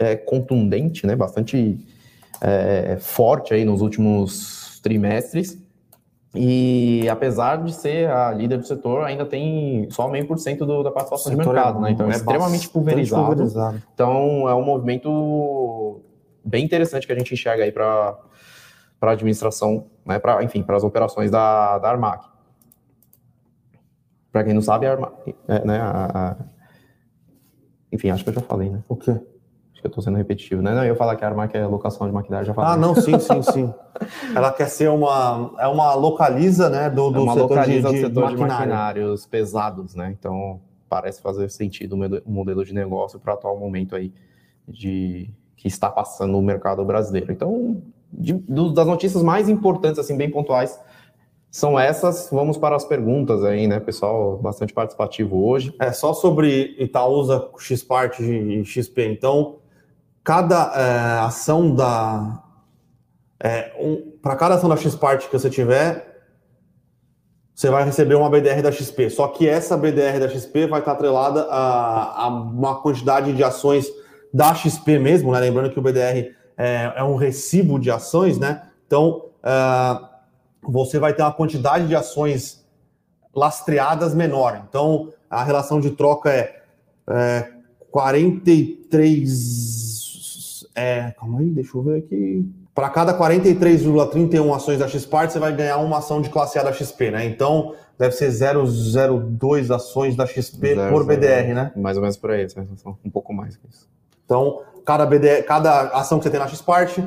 [0.01, 1.15] é, contundente, né?
[1.15, 1.77] Bastante
[2.41, 5.61] é, forte aí nos últimos trimestres.
[6.33, 10.89] E apesar de ser a líder do setor, ainda tem só meio por cento da
[10.89, 11.91] participação de mercado, é, né?
[11.91, 13.25] Então é, é extremamente pulverizado.
[13.27, 13.83] pulverizado.
[13.93, 16.01] Então é um movimento
[16.43, 18.17] bem interessante que a gente enxerga aí para
[19.01, 20.17] a administração, né?
[20.17, 22.25] Para enfim, para as operações da, da Armac.
[24.31, 25.79] Para quem não sabe, a Armac, é, né?
[25.79, 26.35] A, a...
[27.91, 28.81] Enfim, acho que eu já falei, né?
[28.87, 29.19] O quê?
[29.81, 30.73] Que eu estou sendo repetitivo, né?
[30.73, 32.71] Não, eu ia falar que a Armac é locação de maquinário, já falei.
[32.71, 33.73] Ah, não, sim, sim, sim.
[34.35, 37.81] Ela quer ser uma, é uma localiza, né, do, do é uma setor, de, de,
[37.81, 38.47] setor de, maquinário.
[38.47, 40.15] maquinários pesados, né?
[40.17, 44.13] Então, parece fazer sentido o modelo de negócio para o atual momento aí
[44.67, 47.31] de que está passando no mercado brasileiro.
[47.31, 50.79] Então, de, do, das notícias mais importantes, assim, bem pontuais,
[51.51, 52.29] são essas.
[52.31, 54.37] Vamos para as perguntas aí, né, pessoal?
[54.37, 55.75] Bastante participativo hoje.
[55.79, 59.05] É só sobre Itaúsa, Xpart e XP.
[59.11, 59.57] Então,
[60.23, 62.43] cada é, ação da.
[63.39, 66.11] É, um, para cada ação da Xpart que você tiver,
[67.55, 69.09] você vai receber uma BDR da XP.
[69.09, 73.87] Só que essa BDR da XP vai estar atrelada a, a uma quantidade de ações
[74.33, 75.39] da XP mesmo, né?
[75.39, 78.63] Lembrando que o BDR é, é um recibo de ações, né?
[78.85, 79.25] Então,
[80.61, 82.63] você vai ter uma quantidade de ações
[83.33, 84.63] lastreadas menor.
[84.67, 86.61] Então, a relação de troca é,
[87.09, 87.51] é
[87.89, 89.80] 43
[90.81, 92.49] é, calma aí, deixa eu ver aqui.
[92.73, 96.73] Para cada 43,31 ações da XPart, você vai ganhar uma ação de classe A da
[96.73, 97.25] XP, né?
[97.25, 101.71] Então, deve ser 0,02 ações da XP 0, por BDR, 0, né?
[101.75, 102.47] Mais ou menos por aí,
[103.05, 103.87] um pouco mais que isso.
[104.25, 106.97] Então, cada, BDR, cada ação que você tem na XPart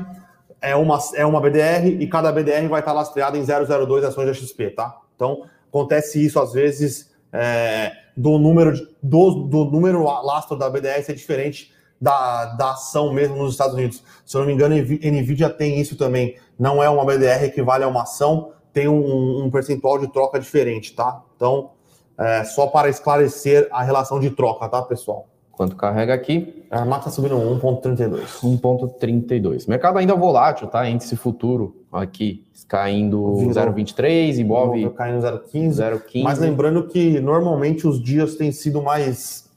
[0.60, 4.34] é uma, é uma BDR e cada BDR vai estar lastreada em 0,02 ações da
[4.34, 5.00] XP, tá?
[5.16, 11.14] Então, acontece isso às vezes é, do número do, do número lastro da BDR ser
[11.14, 14.02] diferente da, da ação mesmo nos Estados Unidos.
[14.24, 16.37] Se eu não me engano, NVIDIA tem isso também.
[16.59, 20.38] Não é uma BDR que equivale a uma ação, tem um, um percentual de troca
[20.38, 21.22] diferente, tá?
[21.37, 21.70] Então,
[22.18, 25.28] é, só para esclarecer a relação de troca, tá, pessoal?
[25.57, 26.64] Quanto carrega aqui?
[26.70, 28.40] A marca está subindo 1,32.
[28.42, 29.68] 1,32.
[29.68, 30.88] Mercado ainda volátil, tá?
[30.88, 36.22] Índice futuro aqui caindo 0,23, Ibov caindo 0,15.
[36.24, 39.48] Mas lembrando que normalmente os dias têm sido mais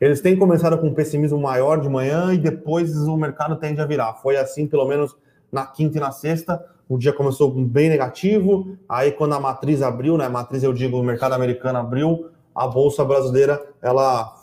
[0.00, 3.86] eles têm começado com um pessimismo maior de manhã e depois o mercado tende a
[3.86, 4.14] virar.
[4.14, 5.16] Foi assim, pelo menos
[5.50, 6.64] na quinta e na sexta.
[6.88, 8.76] O dia começou bem negativo.
[8.88, 10.28] Aí, quando a matriz abriu, né?
[10.28, 14.34] Matriz, eu digo, o mercado americano abriu, a bolsa brasileira ela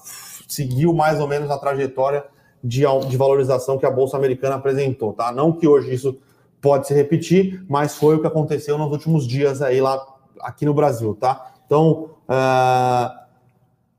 [0.47, 2.23] seguiu mais ou menos a trajetória
[2.63, 5.31] de, de valorização que a bolsa americana apresentou, tá?
[5.31, 6.17] Não que hoje isso
[6.61, 10.03] pode se repetir, mas foi o que aconteceu nos últimos dias aí lá
[10.41, 11.53] aqui no Brasil, tá?
[11.65, 13.24] Então, uh,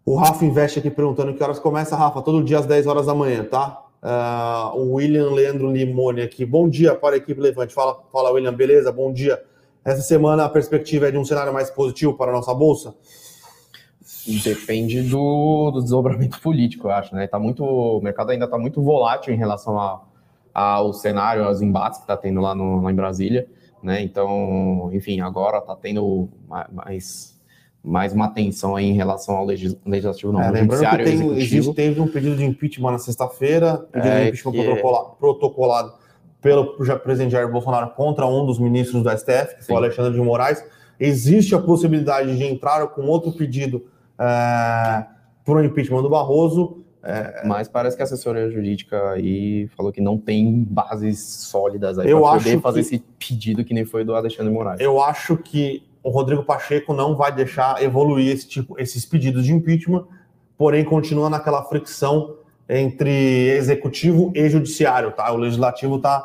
[0.07, 2.23] o Rafa investe aqui perguntando que horas começa, Rafa?
[2.23, 3.83] Todo dia às 10 horas da manhã, tá?
[4.01, 6.47] Uh, o William Leandro Limone aqui.
[6.47, 7.75] Bom dia para a equipe Levante.
[7.75, 8.92] Fala, fala, William, beleza?
[8.92, 9.42] Bom dia.
[9.85, 12.95] Essa semana a perspectiva é de um cenário mais positivo para a nossa bolsa?
[14.45, 17.27] Depende do, do desdobramento político, eu acho, né?
[17.27, 20.03] Tá muito, o mercado ainda está muito volátil em relação a,
[20.55, 23.49] ao cenário, aos embates que está tendo lá, no, lá em Brasília,
[23.83, 24.03] né?
[24.03, 26.29] Então, enfim, agora está tendo
[26.73, 27.36] mais
[27.87, 32.01] mais uma atenção aí em relação ao legislativo, não, é, lembrando que tem, existe, teve
[32.01, 34.64] um pedido de impeachment na sexta-feira, pedido é, de impeachment que...
[34.64, 35.92] protocolado, protocolado
[36.42, 40.20] pelo presidente Jair Bolsonaro contra um dos ministros do STF, que foi o Alexandre de
[40.20, 40.64] Moraes.
[40.99, 43.85] existe a possibilidade de entrar com outro pedido
[44.18, 45.05] é,
[45.44, 46.83] para o impeachment do Barroso.
[47.03, 52.11] É, Mas parece que a assessoria jurídica aí falou que não tem bases sólidas aí
[52.11, 54.81] para poder fazer que, esse pedido que nem foi do Alexandre Moraes.
[54.81, 59.53] Eu acho que o Rodrigo Pacheco não vai deixar evoluir esse tipo, esses pedidos de
[59.53, 60.05] impeachment,
[60.57, 62.37] porém continua naquela fricção
[62.69, 65.33] entre executivo e judiciário, tá?
[65.33, 66.25] O legislativo está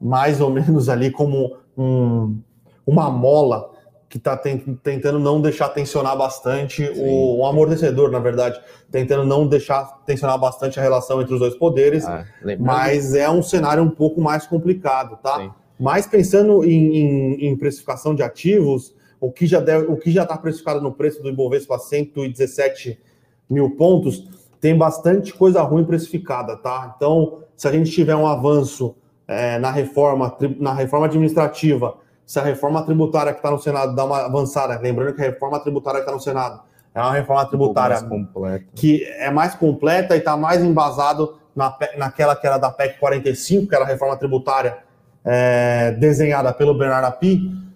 [0.00, 2.36] mais ou menos ali como um,
[2.84, 3.70] uma mola
[4.08, 10.02] que está tentando não deixar tensionar bastante o, um amortecedor, na verdade, tentando não deixar
[10.04, 12.24] tensionar bastante a relação entre os dois poderes, ah,
[12.58, 15.36] mas é um cenário um pouco mais complicado, tá?
[15.38, 15.50] Sim.
[15.78, 20.24] Mas pensando em, em, em, precificação de ativos, o que já deve, o que já
[20.24, 23.00] está precificado no preço do Ibovespa 117
[23.48, 24.28] mil pontos,
[24.60, 26.92] tem bastante coisa ruim precificada, tá?
[26.96, 28.96] Então, se a gente tiver um avanço
[29.28, 34.04] é, na reforma na reforma administrativa se a reforma tributária que está no Senado dá
[34.04, 36.62] uma avançada, lembrando que a reforma tributária que está no Senado
[36.94, 38.26] é uma reforma tributária um
[38.74, 43.68] que é mais completa e está mais embasado na, naquela que era da PEC 45,
[43.68, 44.78] que era a reforma tributária
[45.24, 47.71] é, desenhada pelo Bernardo Api.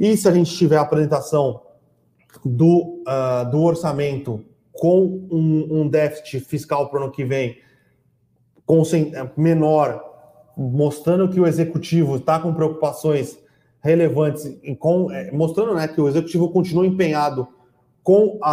[0.00, 1.60] E se a gente tiver a apresentação
[2.42, 7.58] do, uh, do orçamento com um, um déficit fiscal para o ano que vem
[8.64, 8.82] com,
[9.36, 10.02] menor,
[10.56, 13.38] mostrando que o executivo está com preocupações
[13.82, 17.46] relevantes, com, é, mostrando né, que o executivo continua empenhado
[18.02, 18.52] com a,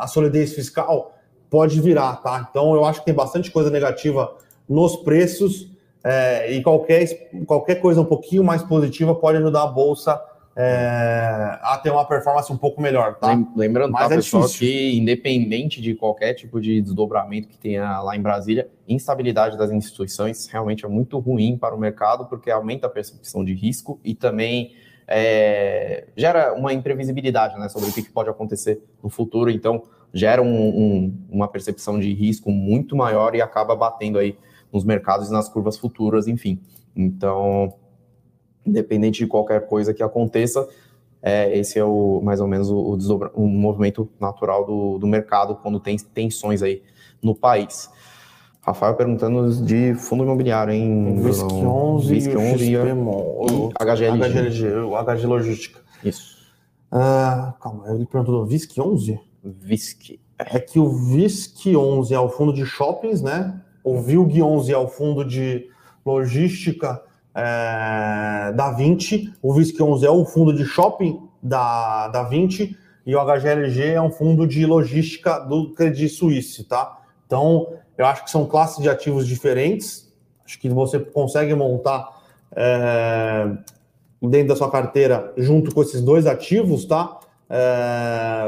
[0.00, 1.14] a, a, solidez fiscal,
[1.48, 2.46] pode virar, tá?
[2.50, 4.36] Então eu acho que tem bastante coisa negativa
[4.68, 5.70] nos preços
[6.02, 7.06] é, e qualquer,
[7.46, 10.20] qualquer coisa um pouquinho mais positiva pode ajudar a bolsa
[10.56, 13.38] é, a ter uma performance um pouco melhor, tá?
[13.56, 14.66] Lembrando, Mas tá, é pessoal, difícil.
[14.66, 20.48] que independente de qualquer tipo de desdobramento que tenha lá em Brasília, instabilidade das instituições
[20.48, 24.72] realmente é muito ruim para o mercado, porque aumenta a percepção de risco e também
[25.06, 29.50] é, gera uma imprevisibilidade né, sobre o que pode acontecer no futuro.
[29.50, 29.82] Então,
[30.12, 34.36] gera um, um, uma percepção de risco muito maior e acaba batendo aí
[34.72, 36.60] nos mercados e nas curvas futuras, enfim.
[36.94, 37.74] Então,
[38.64, 40.66] independente de qualquer coisa que aconteça,
[41.22, 45.54] é, esse é o mais ou menos o, o, o movimento natural do, do, mercado
[45.56, 46.82] quando tem tensões aí
[47.22, 47.90] no país.
[48.62, 51.16] Rafael perguntando de fundo imobiliário, hein?
[51.20, 54.28] VISC 11, VISC 11 e, o HGLG.
[54.28, 55.80] HGLG, o HG Logística.
[56.04, 56.38] Isso.
[56.92, 59.20] Uh, calma, ele perguntou do VISC 11?
[59.42, 60.20] VISC.
[60.38, 63.60] É que o VISC 11 é o fundo de shoppings, né?
[63.82, 65.68] O VILG 11 é o fundo de
[66.04, 67.02] logística
[67.34, 73.14] é, da 20, o VISC 11 é o fundo de shopping da, da 20 e
[73.14, 76.98] o HGLG é um fundo de logística do Credit Suisse, tá?
[77.26, 80.12] Então, eu acho que são classes de ativos diferentes,
[80.44, 82.08] acho que você consegue montar
[82.52, 83.46] é,
[84.20, 87.20] dentro da sua carteira junto com esses dois ativos, tá?
[87.48, 88.46] É,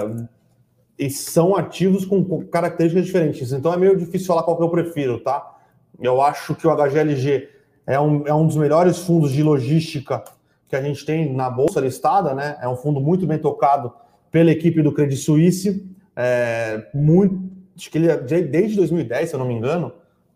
[0.98, 5.18] e são ativos com características diferentes, então é meio difícil falar qual que eu prefiro,
[5.20, 5.58] tá?
[6.00, 7.48] Eu acho que o HGLG
[7.86, 10.22] é um, é um dos melhores fundos de logística
[10.68, 12.56] que a gente tem na bolsa listada, né?
[12.60, 13.92] É um fundo muito bem tocado
[14.30, 19.38] pela equipe do Credit Suisse, é, muito, acho que ele é desde 2010, se eu
[19.38, 19.92] não me engano,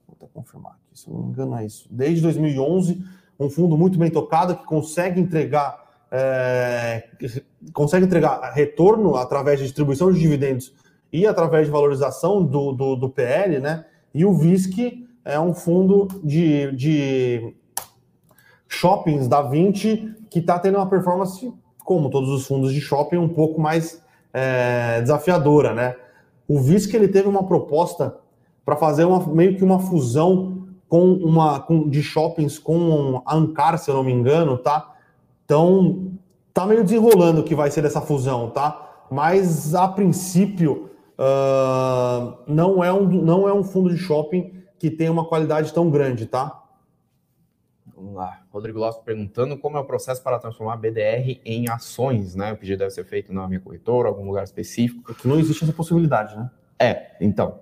[0.06, 3.02] vou até confirmar aqui, se eu não me engano é isso, desde 2011,
[3.38, 5.85] um fundo muito bem tocado que consegue entregar
[6.18, 7.08] é,
[7.74, 10.72] consegue entregar retorno através de distribuição de dividendos
[11.12, 13.84] e através de valorização do, do, do PL, né?
[14.14, 17.54] E o VISC é um fundo de, de
[18.66, 21.52] shoppings da 20 que está tendo uma performance,
[21.84, 24.02] como todos os fundos de shopping, um pouco mais
[24.32, 25.96] é, desafiadora, né?
[26.48, 28.16] O VISC ele teve uma proposta
[28.64, 33.78] para fazer uma, meio que uma fusão com uma com, de shoppings com a Ancar,
[33.78, 34.95] se eu não me engano, tá?
[35.46, 36.12] Então
[36.52, 39.06] tá meio desenrolando o que vai ser dessa fusão, tá?
[39.10, 45.08] Mas a princípio uh, não é um não é um fundo de shopping que tem
[45.08, 46.64] uma qualidade tão grande, tá?
[47.94, 48.42] Vamos lá.
[48.50, 52.52] Rodrigo Lopes perguntando como é o processo para transformar BDR em ações, né?
[52.52, 55.12] O pedido deve ser feito na minha corretora, algum lugar específico.
[55.12, 56.50] É que não existe essa possibilidade, né?
[56.78, 57.60] É, então.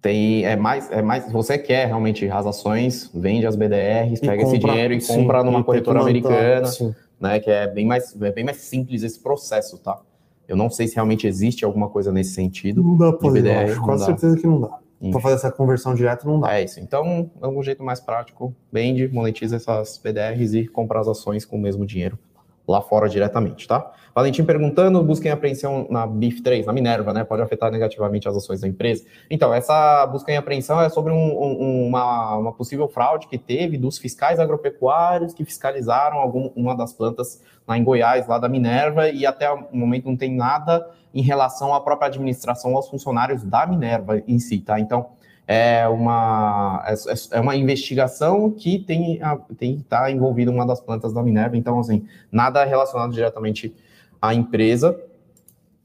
[0.00, 4.48] Tem, é mais, é mais, você quer realmente as ações, vende as BDRs, pega compra,
[4.48, 6.94] esse dinheiro e sim, compra numa corretora americana, sim.
[7.20, 7.40] Né?
[7.40, 10.00] Que é bem mais, é bem mais simples esse processo, tá?
[10.46, 12.82] Eu não sei se realmente existe alguma coisa nesse sentido.
[12.82, 14.78] Não dá para BDR, com certeza que não dá
[15.10, 16.54] para fazer essa conversão direta não dá.
[16.54, 16.80] É isso.
[16.80, 18.54] Então, é um jeito mais prático.
[18.72, 22.18] Vende, monetiza essas BDRs e compra as ações com o mesmo dinheiro.
[22.66, 23.92] Lá fora diretamente, tá?
[24.14, 27.24] Valentim perguntando, busca em apreensão na BIF3, na Minerva, né?
[27.24, 29.04] Pode afetar negativamente as ações da empresa.
[29.28, 33.76] Então, essa busca em apreensão é sobre um, um, uma, uma, possível fraude que teve
[33.76, 39.08] dos fiscais agropecuários que fiscalizaram algum, uma das plantas lá em Goiás, lá da Minerva,
[39.08, 43.66] e até o momento não tem nada em relação à própria administração, aos funcionários da
[43.66, 44.78] Minerva em si, tá?
[44.78, 45.08] Então,
[45.46, 46.94] é uma, é,
[47.36, 49.20] é uma investigação que tem,
[49.58, 53.74] tem que estar envolvida uma das plantas da Minerva, então, assim, nada relacionado diretamente
[54.20, 54.98] a empresa.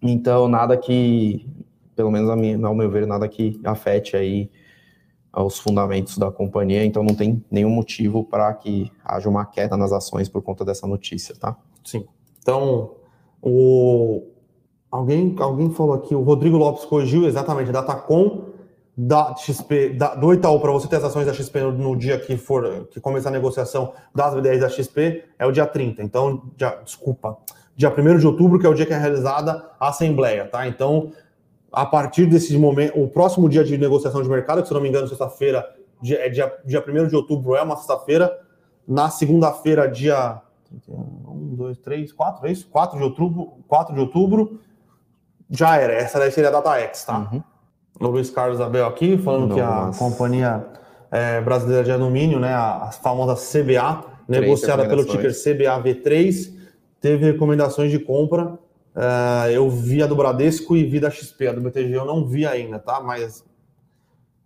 [0.02, 1.46] Então, nada que,
[1.96, 4.50] pelo menos ao meu ver, nada que afete aí
[5.36, 6.86] os fundamentos da companhia.
[6.86, 10.88] Então, não tem nenhum motivo para que haja uma queda nas ações por conta dessa
[10.88, 11.58] notícia, tá?
[11.84, 12.06] Sim.
[12.42, 12.96] Então,
[13.42, 14.24] o...
[14.90, 18.59] alguém, alguém falou aqui, o Rodrigo Lopes corrigiu exatamente, a Datacom
[19.02, 22.20] da XP, da, do Itaú, para você ter as ações da XP no, no, dia
[22.20, 26.04] que for que começar a negociação das BDRs da XP, é o dia 30.
[26.04, 27.38] Então, dia, desculpa,
[27.78, 30.68] dia 1 de outubro, que é o dia que é realizada a Assembleia, tá?
[30.68, 31.14] Então,
[31.72, 34.90] a partir desse momento, o próximo dia de negociação de mercado, que se não me
[34.90, 35.66] engano, sexta-feira,
[36.06, 38.38] é dia, dia 1 de outubro, é uma sexta-feira.
[38.86, 40.42] Na segunda-feira, dia
[40.90, 42.68] 1, 2, 3, 4, é isso?
[42.68, 44.60] 4 de outubro, 4 de outubro,
[45.50, 45.94] já era.
[45.94, 47.30] Essa daí seria a data X, tá?
[47.32, 47.42] Uhum.
[48.00, 49.56] O Luiz Carlos Abel aqui, falando Nossa.
[49.56, 50.66] que a companhia
[51.12, 56.54] é, brasileira de alumínio, né, a, a famosa CBA, negociada pelo ticker CBAV3,
[57.02, 58.58] teve recomendações de compra.
[58.96, 61.48] Uh, eu vi a do Bradesco e vi da XP.
[61.48, 63.00] A do BTG eu não vi ainda, tá?
[63.02, 63.44] Mas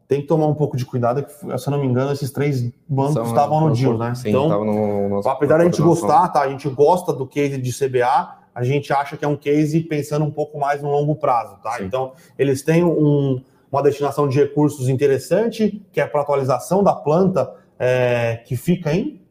[0.07, 2.61] tem que tomar um pouco de cuidado, que, se eu não me engano, esses três
[2.87, 4.13] bancos estavam no deal, né?
[4.13, 6.41] Sim, então, no, no apesar da gente gostar, tá?
[6.41, 10.25] A gente gosta do case de CBA, a gente acha que é um case pensando
[10.25, 11.73] um pouco mais no longo prazo, tá?
[11.73, 11.85] Sim.
[11.85, 17.53] Então, eles têm um, uma destinação de recursos interessante, que é para atualização da planta,
[17.79, 19.21] é, que fica em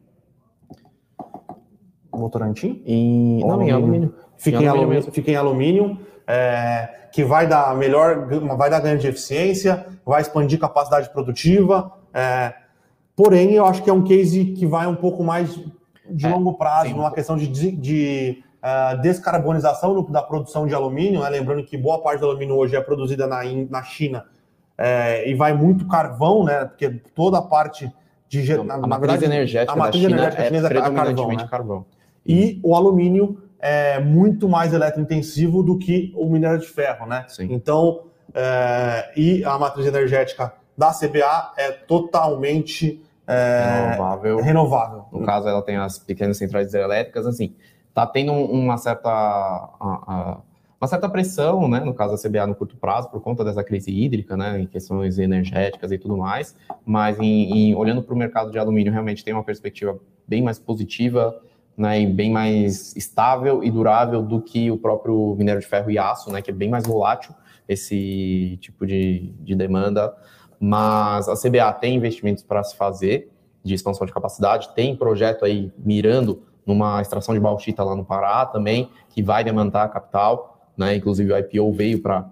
[2.11, 2.81] Votorantim?
[2.85, 3.69] Em, não, alumínio.
[3.69, 4.15] em alumínio.
[4.37, 8.79] Fica em, em alumínio, alumínio fica em alumínio é, que vai dar melhor, vai dar
[8.79, 11.91] ganho de eficiência, vai expandir capacidade produtiva.
[12.13, 12.53] É,
[13.15, 15.59] porém, eu acho que é um case que vai um pouco mais
[16.09, 16.95] de é, longo prazo, sim.
[16.95, 21.21] numa questão de, de uh, descarbonização da produção de alumínio.
[21.21, 21.29] Né?
[21.29, 24.25] Lembrando que boa parte do alumínio hoje é produzida na, na China
[24.77, 26.65] é, e vai muito carvão, né?
[26.65, 27.91] Porque toda a parte
[28.27, 31.47] de Não, na, a matriz verdade, energética a matriz energética chinesa é predominantemente carvão, né?
[31.49, 31.85] carvão.
[32.25, 37.25] E o alumínio é muito mais eletrointensivo do que o minério de ferro, né?
[37.27, 37.47] Sim.
[37.51, 44.41] Então, é, e a matriz energética da CBA é totalmente é, renovável.
[44.41, 45.05] renovável.
[45.11, 47.53] No caso, ela tem as pequenas centrais hidrelétricas, assim,
[47.93, 49.69] tá tendo uma certa
[50.83, 53.89] uma certa pressão, né, no caso da CBA no curto prazo, por conta dessa crise
[53.89, 58.51] hídrica, né, em questões energéticas e tudo mais, mas em, em olhando para o mercado
[58.51, 61.39] de alumínio, realmente tem uma perspectiva bem mais positiva,
[61.77, 65.97] né, e bem mais estável e durável do que o próprio minério de ferro e
[65.97, 67.33] aço, né, que é bem mais volátil
[67.67, 70.13] esse tipo de, de demanda.
[70.59, 73.31] Mas a CBA tem investimentos para se fazer
[73.63, 78.45] de expansão de capacidade, tem projeto aí mirando numa extração de bauxita lá no Pará
[78.45, 80.95] também, que vai demandar capital, né?
[80.95, 82.29] Inclusive o IPO veio para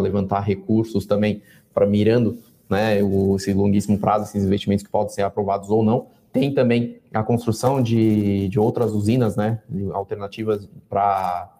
[0.00, 2.38] levantar recursos também para mirando,
[2.68, 6.06] né, o, esse longuíssimo prazo, esses investimentos que podem ser aprovados ou não.
[6.32, 9.60] Tem também a construção de, de outras usinas, né,
[9.92, 11.56] alternativas para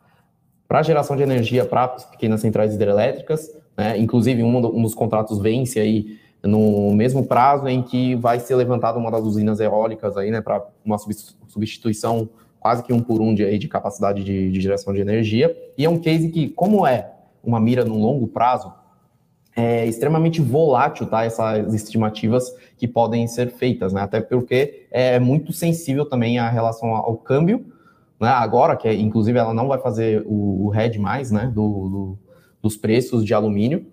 [0.69, 3.99] para geração de energia para pequenas centrais hidrelétricas, né?
[3.99, 8.99] Inclusive um, um dos contratos vence aí no mesmo prazo em que vai ser levantada
[8.99, 13.45] uma das usinas eólicas aí, né, para uma substituição quase que um por um de,
[13.45, 15.57] aí, de capacidade de, de geração de energia.
[15.77, 17.11] E é um case que, como é
[17.43, 18.73] uma mira no longo prazo,
[19.57, 21.25] é extremamente volátil, tá?
[21.25, 24.03] Essas estimativas que podem ser feitas, né?
[24.03, 27.67] Até porque é muito sensível também a relação ao câmbio,
[28.21, 28.29] né?
[28.29, 31.51] Agora, que inclusive ela não vai fazer o, o hedge mais, né?
[31.53, 32.19] Do, do,
[32.63, 33.87] dos preços de alumínio.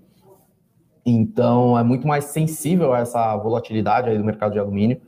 [1.09, 4.99] Então, é muito mais sensível a essa volatilidade aí do mercado de alumínio,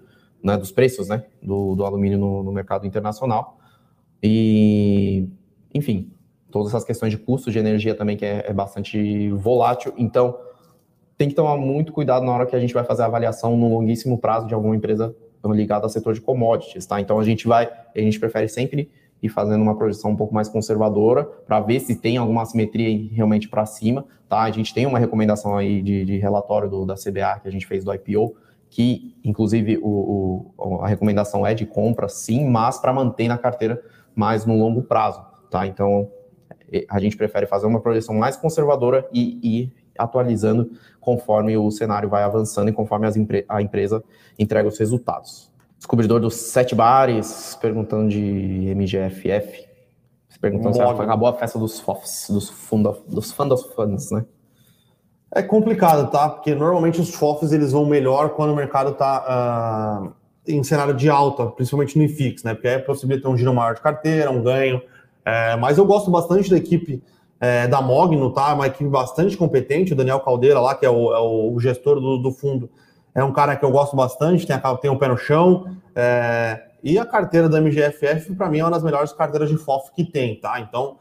[0.42, 0.56] né?
[0.56, 1.26] Dos preços, né?
[1.44, 3.60] Do, do alumínio no, no mercado internacional.
[4.24, 5.28] E,
[5.74, 6.10] enfim,
[6.50, 9.94] todas essas questões de custo de energia também, que é, é, bastante volátil.
[9.98, 10.40] Então,
[11.18, 13.68] tem que tomar muito cuidado na hora que a gente vai fazer a avaliação no
[13.68, 15.14] longuíssimo prazo de alguma empresa
[15.48, 17.02] ligada ao setor de commodities, tá?
[17.02, 18.90] Então, a gente vai, a gente prefere sempre
[19.22, 23.48] ir fazendo uma projeção um pouco mais conservadora para ver se tem alguma assimetria realmente
[23.50, 24.42] para cima, tá?
[24.42, 27.68] A gente tem uma recomendação aí de, de relatório do, da CBA que a gente
[27.68, 28.36] fez do IPO,
[28.70, 33.82] que inclusive o, o, a recomendação é de compra, sim, mas para manter na carteira
[34.16, 35.66] mais no longo prazo, tá?
[35.66, 36.10] Então,
[36.90, 42.24] a gente prefere fazer uma projeção mais conservadora e ir atualizando conforme o cenário vai
[42.24, 44.04] avançando e conforme empre a empresa
[44.38, 45.52] entrega os resultados.
[45.80, 49.68] Descobridor dos sete bares, perguntando de MGFF.
[50.40, 54.26] Perguntando se acabou a festa dos FOFs, dos, funda, dos fãs fãs, né?
[55.34, 56.30] É complicado, tá?
[56.30, 60.14] Porque normalmente os FOFs eles vão melhor quando o mercado tá uh,
[60.48, 62.54] em cenário de alta, principalmente no IFIX, né?
[62.54, 64.82] Porque é possível ter um giro maior de carteira, um ganho.
[65.26, 67.04] É, mas eu gosto bastante da equipe
[67.40, 68.54] é, da Mogno, tá?
[68.54, 69.94] Uma equipe bastante competente.
[69.94, 72.70] O Daniel Caldeira lá, que é o, é o gestor do, do, fundo,
[73.20, 75.76] é um cara que eu gosto bastante, tem, tem o pé no chão.
[75.94, 79.92] É, e a carteira da MGFF, para mim, é uma das melhores carteiras de FOF
[79.94, 80.60] que tem, tá?
[80.62, 80.98] Então,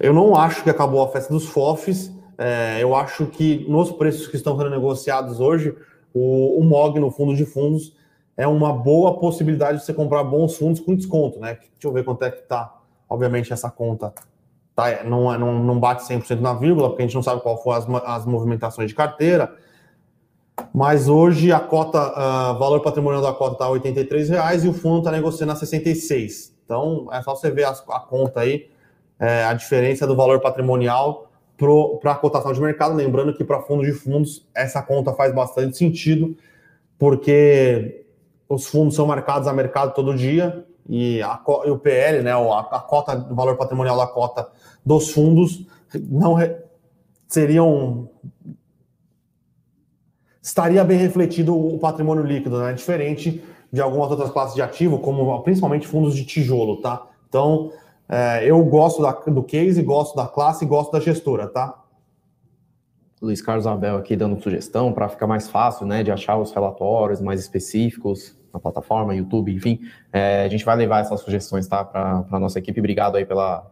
[0.00, 2.12] eu não acho que acabou a festa dos FOFs.
[2.36, 5.76] É, eu acho que nos preços que estão sendo negociados hoje,
[6.12, 7.96] o, o MOG no fundo de fundos
[8.36, 11.54] é uma boa possibilidade de você comprar bons fundos com desconto, né?
[11.54, 12.80] Deixa eu ver quanto é que tá.
[13.08, 14.12] Obviamente, essa conta
[14.74, 17.78] tá, não, não, não bate 100% na vírgula, porque a gente não sabe qual foram
[17.78, 19.54] as, as movimentações de carteira.
[20.72, 24.98] Mas hoje a cota, uh, valor patrimonial da cota está 83 reais e o fundo
[24.98, 26.54] está negociando a 66.
[26.64, 28.70] Então é só você ver a, a conta aí,
[29.18, 31.30] é, a diferença do valor patrimonial
[32.00, 32.94] para a cotação de mercado.
[32.94, 36.36] Lembrando que para fundo de fundos essa conta faz bastante sentido,
[36.98, 38.04] porque
[38.48, 42.60] os fundos são marcados a mercado todo dia e, a, e o PL, né, a,
[42.60, 44.48] a cota, o valor patrimonial da cota
[44.84, 46.56] dos fundos não re,
[47.28, 48.08] seriam
[50.42, 52.72] estaria bem refletido o patrimônio líquido, né?
[52.72, 57.06] Diferente de algumas outras classes de ativo, como principalmente fundos de tijolo, tá?
[57.28, 57.70] Então,
[58.08, 61.78] é, eu gosto da, do case, gosto da classe gosto da gestora, tá?
[63.22, 67.20] Luiz Carlos Abel aqui dando sugestão para ficar mais fácil, né, de achar os relatórios
[67.20, 69.80] mais específicos na plataforma, YouTube, enfim.
[70.12, 72.80] É, a gente vai levar essas sugestões, tá, para a nossa equipe.
[72.80, 73.70] Obrigado aí pela,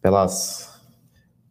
[0.00, 0.77] pelas,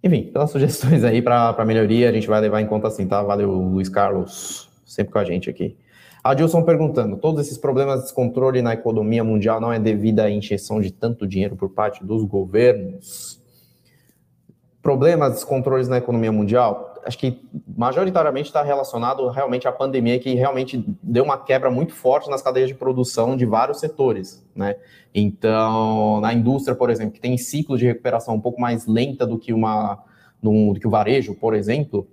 [0.03, 2.09] enfim, pelas sugestões aí para melhoria.
[2.09, 3.21] A gente vai levar em conta assim, tá?
[3.21, 5.75] Valeu, Luiz Carlos, sempre com a gente aqui.
[6.23, 10.81] Adilson perguntando: todos esses problemas de descontrole na economia mundial não é devido à injeção
[10.81, 13.41] de tanto dinheiro por parte dos governos?
[14.81, 16.96] Problemas, descontroles na economia mundial?
[17.07, 17.41] Acho que
[17.77, 22.67] majoritariamente está relacionado realmente à pandemia, que realmente deu uma quebra muito forte nas cadeias
[22.67, 24.75] de produção de vários setores, né?
[25.15, 29.39] Então, na indústria, por exemplo, que tem ciclo de recuperação um pouco mais lenta do
[29.39, 30.03] que uma
[30.43, 32.07] do que o varejo, por exemplo,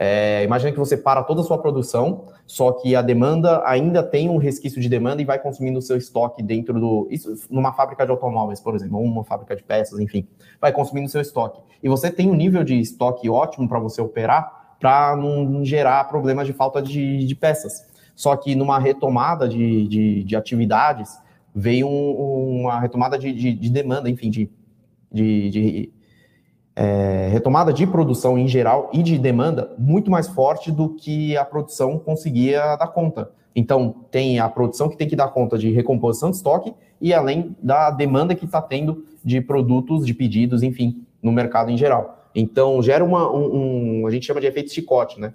[0.00, 4.30] é, imagina que você para toda a sua produção, só que a demanda ainda tem
[4.30, 7.08] um resquício de demanda e vai consumindo o seu estoque dentro do.
[7.10, 10.24] Isso numa fábrica de automóveis, por exemplo, ou uma fábrica de peças, enfim,
[10.60, 11.60] vai consumindo o seu estoque.
[11.82, 16.46] E você tem um nível de estoque ótimo para você operar para não gerar problemas
[16.46, 17.84] de falta de, de, peças.
[18.14, 21.18] Só que numa retomada de, de, de atividades,
[21.52, 24.48] veio um, uma retomada de, de, demanda, enfim, de,
[25.50, 25.92] de
[26.80, 31.44] é, retomada de produção em geral e de demanda muito mais forte do que a
[31.44, 33.32] produção conseguia dar conta.
[33.52, 37.56] Então, tem a produção que tem que dar conta de recomposição de estoque e além
[37.60, 42.28] da demanda que está tendo de produtos, de pedidos, enfim, no mercado em geral.
[42.32, 45.34] Então, gera uma, um, um, a gente chama de efeito chicote, né?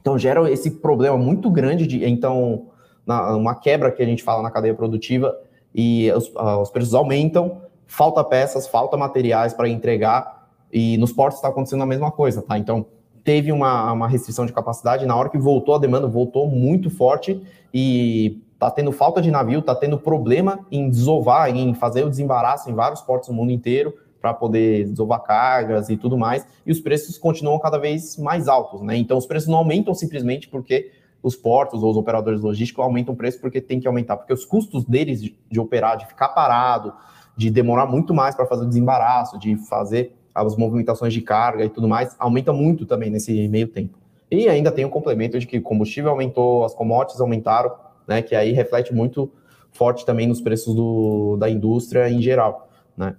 [0.00, 2.68] Então, gera esse problema muito grande de, então,
[3.04, 5.38] na, uma quebra que a gente fala na cadeia produtiva
[5.74, 10.33] e os, uh, os preços aumentam, falta peças, falta materiais para entregar
[10.72, 12.58] e nos portos está acontecendo a mesma coisa, tá?
[12.58, 12.86] Então,
[13.22, 17.42] teve uma, uma restrição de capacidade, na hora que voltou a demanda, voltou muito forte
[17.72, 22.70] e tá tendo falta de navio, tá tendo problema em desovar, em fazer o desembaraço
[22.70, 26.80] em vários portos no mundo inteiro para poder desovar cargas e tudo mais, e os
[26.80, 28.96] preços continuam cada vez mais altos, né?
[28.96, 30.90] Então os preços não aumentam simplesmente porque
[31.22, 34.44] os portos ou os operadores logísticos aumentam o preço porque tem que aumentar, porque os
[34.44, 36.94] custos deles de, de operar, de ficar parado,
[37.36, 41.68] de demorar muito mais para fazer o desembaraço, de fazer as movimentações de carga e
[41.68, 43.98] tudo mais, aumenta muito também nesse meio tempo.
[44.30, 47.72] E ainda tem o complemento de que combustível aumentou, as commodities aumentaram,
[48.06, 49.30] né, que aí reflete muito
[49.72, 53.14] forte também nos preços do, da indústria em geral, né,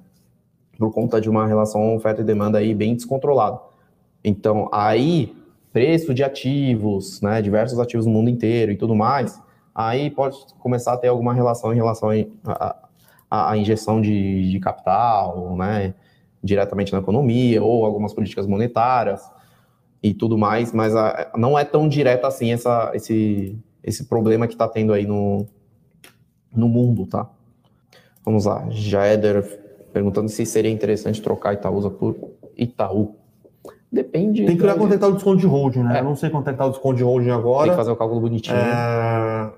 [0.78, 3.60] por conta de uma relação oferta e demanda aí bem descontrolada.
[4.24, 5.36] Então, aí,
[5.72, 9.42] preço de ativos, né, diversos ativos no mundo inteiro e tudo mais,
[9.74, 12.10] aí pode começar a ter alguma relação em relação
[13.30, 15.94] à injeção de, de capital, né,
[16.46, 19.22] diretamente na economia, ou algumas políticas monetárias
[20.02, 24.54] e tudo mais, mas a, não é tão direto assim essa, esse, esse problema que
[24.54, 25.48] está tendo aí no,
[26.56, 27.28] no mundo, tá?
[28.24, 29.44] Vamos lá, Jaeder
[29.92, 32.16] perguntando se seria interessante trocar Itaúsa por
[32.58, 33.16] Itaú.
[33.92, 34.46] Depende.
[34.46, 35.98] Tem que olhar quanto é que tá o desconto de holding, né?
[35.98, 36.00] É.
[36.02, 37.64] Eu não sei quanto é que tá o desconto de holding agora.
[37.64, 38.58] Tem que fazer o cálculo bonitinho.
[38.58, 39.52] É...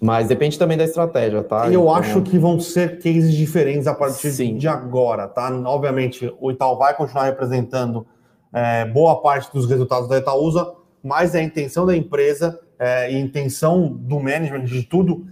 [0.00, 1.66] Mas depende também da estratégia, tá?
[1.66, 1.94] Eu então...
[1.94, 4.56] acho que vão ser cases diferentes a partir Sim.
[4.56, 5.50] de agora, tá?
[5.64, 8.06] Obviamente, o Itaú vai continuar representando
[8.52, 10.70] é, boa parte dos resultados da Itaúsa,
[11.02, 15.26] mas é a intenção da empresa é, e intenção do management de tudo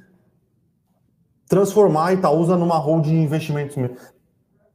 [1.47, 3.77] transformar a Itaúsa numa holding de investimentos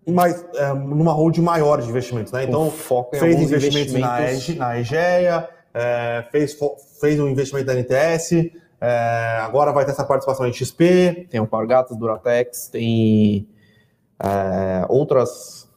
[0.08, 2.44] mais, é, numa holding maior de investimentos, né?
[2.44, 6.58] Então, fez investimentos, investimentos, na, na Egea, é, fez,
[7.00, 11.28] fez um investimento da NTS, é, agora vai ter essa participação em XP.
[11.30, 13.48] Tem o Pargatas, Duratex, tem
[14.22, 15.70] é, outras.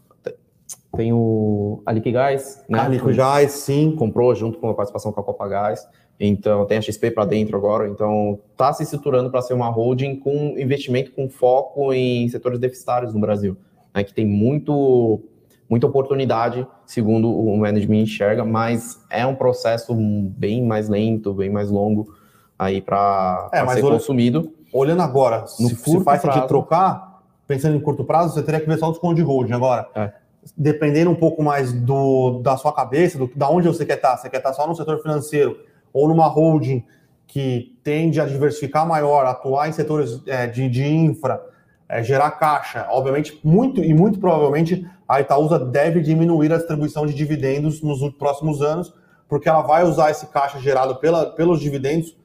[0.96, 2.78] Tem o a Liquigás, né?
[2.78, 3.96] A Liquigás, sim.
[3.96, 5.86] Comprou junto com a participação com a Copa Gás.
[6.20, 7.88] Então, tem a XP para dentro agora.
[7.88, 13.12] Então, está se estruturando para ser uma holding com investimento com foco em setores deficitários
[13.12, 13.56] no Brasil,
[13.92, 15.20] né, que tem muito,
[15.68, 21.70] muita oportunidade, segundo o management enxerga, mas é um processo bem mais lento, bem mais
[21.70, 22.14] longo
[22.62, 24.52] aí para é, ser olhando, consumido.
[24.72, 28.60] Olhando agora, no se, se faz prazo, de trocar, pensando em curto prazo, você teria
[28.60, 29.88] que ver só o desconto de holding agora.
[29.94, 30.12] É.
[30.56, 34.28] Dependendo um pouco mais do, da sua cabeça, do, da onde você quer estar, você
[34.28, 35.58] quer estar só no setor financeiro
[35.92, 36.84] ou numa holding
[37.26, 41.40] que tende a diversificar maior, atuar em setores é, de, de infra,
[41.88, 47.14] é, gerar caixa, obviamente, muito e muito provavelmente a Itaúsa deve diminuir a distribuição de
[47.14, 48.94] dividendos nos próximos anos,
[49.28, 52.16] porque ela vai usar esse caixa gerado pela, pelos dividendos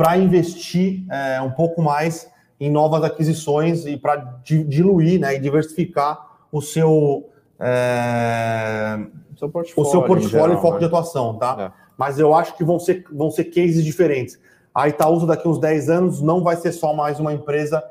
[0.00, 6.18] para investir é, um pouco mais em novas aquisições e para diluir né, e diversificar
[6.50, 7.28] o seu,
[7.58, 8.98] é,
[9.36, 10.78] seu portfólio, o seu portfólio e foco né?
[10.78, 11.72] de atuação, tá?
[11.76, 14.40] É mas eu acho que vão ser, vão ser cases diferentes.
[14.74, 17.84] A Itaúsa, daqui uns 10 anos, não vai ser só mais uma empresa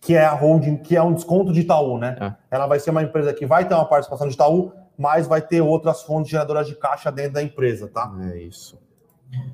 [0.00, 2.16] que é a holding, que é um desconto de Itaú, né?
[2.20, 2.32] É.
[2.48, 5.60] Ela vai ser uma empresa que vai ter uma participação de Itaú, mas vai ter
[5.60, 8.08] outras fontes geradoras de caixa dentro da empresa, tá?
[8.32, 8.78] É isso.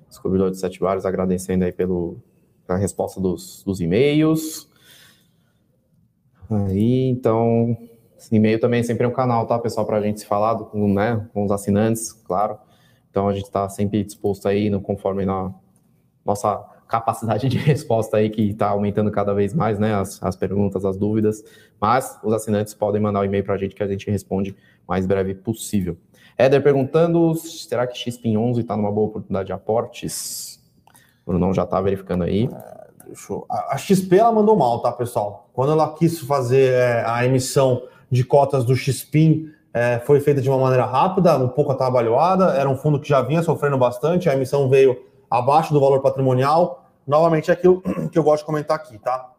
[0.08, 2.16] Descobridor de Sete Bares agradecendo aí pelo,
[2.66, 4.68] pela resposta dos, dos e-mails.
[6.50, 7.76] Aí, então,
[8.30, 11.28] e-mail também é sempre um canal, tá, pessoal, para a gente se falar com, né,
[11.32, 12.58] com os assinantes, claro.
[13.10, 15.52] Então a gente está sempre disposto aí, no, conforme na
[16.24, 16.58] nossa
[16.88, 19.94] capacidade de resposta aí, que está aumentando cada vez mais, né?
[19.94, 21.42] As, as perguntas, as dúvidas.
[21.80, 24.50] Mas os assinantes podem mandar o um e-mail para a gente que a gente responde
[24.50, 24.54] o
[24.88, 25.96] mais breve possível.
[26.38, 30.60] Éder perguntando: será que XPIN 11 está numa boa oportunidade de aportes?
[31.24, 32.48] O Brunão já está verificando aí.
[32.52, 32.86] É,
[33.48, 35.48] a XP ela mandou mal, tá, pessoal?
[35.52, 40.48] Quando ela quis fazer é, a emissão de cotas do XPIN é, foi feita de
[40.48, 44.34] uma maneira rápida, um pouco atabalhoada, era um fundo que já vinha sofrendo bastante, a
[44.34, 44.96] emissão veio
[45.30, 46.84] abaixo do valor patrimonial.
[47.06, 49.32] Novamente, é aquilo que eu gosto de comentar aqui, tá?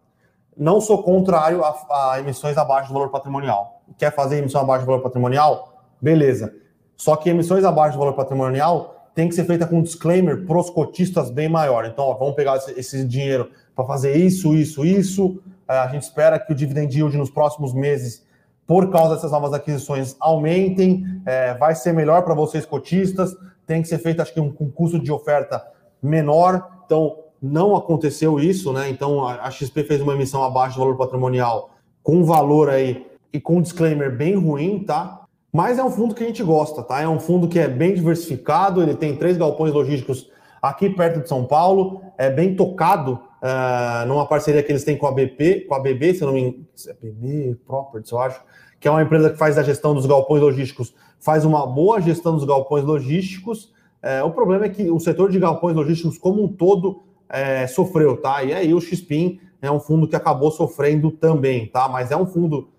[0.56, 1.76] Não sou contrário a,
[2.12, 3.82] a emissões abaixo do valor patrimonial.
[3.98, 5.74] Quer fazer emissão abaixo do valor patrimonial?
[6.02, 6.54] Beleza.
[6.98, 10.58] Só que emissões abaixo do valor patrimonial tem que ser feita com um disclaimer para
[10.58, 11.86] os cotistas bem maior.
[11.86, 15.40] Então, ó, vamos pegar esse, esse dinheiro para fazer isso, isso, isso.
[15.68, 18.26] É, a gente espera que o dividend yield nos próximos meses
[18.68, 23.34] por causa dessas novas aquisições, aumentem, é, vai ser melhor para vocês cotistas,
[23.66, 25.66] tem que ser feito, acho que, um, custo de oferta
[26.04, 26.68] menor.
[26.86, 28.90] Então, não aconteceu isso, né?
[28.90, 31.72] Então, a, a XP fez uma emissão abaixo do valor patrimonial,
[32.04, 35.27] com valor aí e com um disclaimer bem ruim, tá?
[35.52, 37.02] Mas é um fundo que a gente gosta, tá?
[37.02, 40.30] É um fundo que é bem diversificado, ele tem três galpões logísticos
[40.62, 45.08] aqui perto de São Paulo, é bem tocado uh, numa parceria que eles têm com
[45.08, 48.42] a BP, com a BB, se não me engano, é BB Properties, eu acho,
[48.80, 52.34] que é uma empresa que faz a gestão dos galpões logísticos, faz uma boa gestão
[52.36, 53.74] dos galpões logísticos.
[54.04, 58.18] É, o problema é que o setor de galpões logísticos como um todo é, sofreu,
[58.18, 58.44] tá?
[58.44, 61.88] E aí o XPIN é um fundo que acabou sofrendo também, tá?
[61.88, 62.70] Mas é um fundo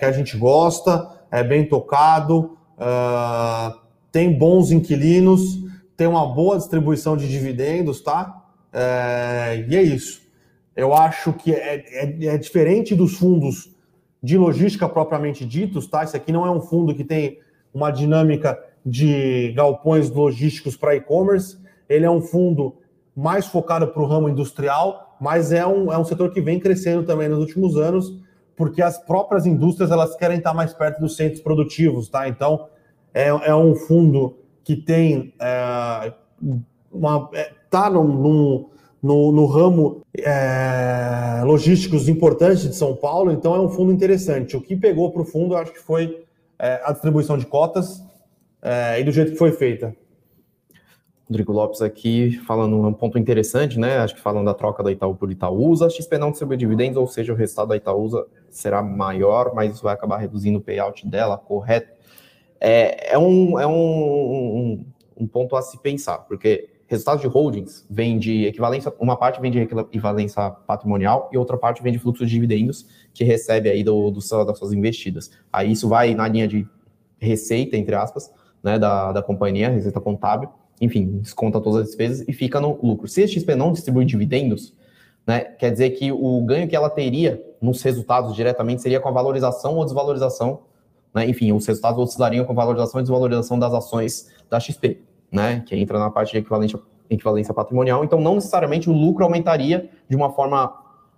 [0.00, 3.78] que a gente gosta, é bem tocado, uh,
[4.10, 5.58] tem bons inquilinos,
[5.96, 8.42] tem uma boa distribuição de dividendos, tá?
[8.72, 10.22] É, e é isso.
[10.74, 13.70] Eu acho que é, é, é, diferente dos fundos
[14.22, 16.02] de logística propriamente ditos, tá?
[16.04, 17.38] Esse aqui não é um fundo que tem
[17.72, 21.58] uma dinâmica de galpões logísticos para e-commerce.
[21.88, 22.76] Ele é um fundo
[23.14, 27.04] mais focado para o ramo industrial, mas é um, é um setor que vem crescendo
[27.04, 28.16] também nos últimos anos,
[28.60, 32.28] porque as próprias indústrias elas querem estar mais perto dos centros produtivos, tá?
[32.28, 32.66] Então
[33.14, 36.12] é, é um fundo que tem é,
[36.92, 38.68] uma, é, está no,
[39.02, 44.54] no, ramo é, logísticos importantes de São Paulo, então é um fundo interessante.
[44.58, 46.22] O que pegou para o fundo, acho que foi
[46.58, 48.04] é, a distribuição de cotas
[48.60, 49.96] é, e do jeito que foi feita.
[51.30, 53.98] Rodrigo Lopes aqui falando um ponto interessante, né?
[53.98, 57.06] Acho que falando da troca da Itaú por Itaúsa, a XP não distribui dividendos, ou
[57.06, 61.38] seja, o resultado da Itaúsa será maior, mas isso vai acabar reduzindo o payout dela,
[61.38, 61.92] correto?
[62.60, 64.86] É, é, um, é um, um,
[65.18, 69.52] um ponto a se pensar, porque resultados de holdings vem de equivalência, uma parte vem
[69.52, 74.10] de equivalência patrimonial e outra parte vem de fluxo de dividendos que recebe aí do,
[74.10, 75.30] do das suas investidas.
[75.52, 76.66] Aí isso vai na linha de
[77.20, 80.50] receita, entre aspas, né, da, da companhia, receita contábil,
[80.80, 83.06] enfim, desconta todas as despesas e fica no lucro.
[83.06, 84.74] Se a XP não distribui dividendos,
[85.26, 89.12] né, quer dizer que o ganho que ela teria nos resultados diretamente seria com a
[89.12, 90.60] valorização ou desvalorização,
[91.14, 95.62] né, enfim, os resultados oscilariam com a valorização e desvalorização das ações da XP, né,
[95.66, 98.02] que entra na parte de equivalência, equivalência patrimonial.
[98.02, 100.72] Então, não necessariamente o lucro aumentaria de uma forma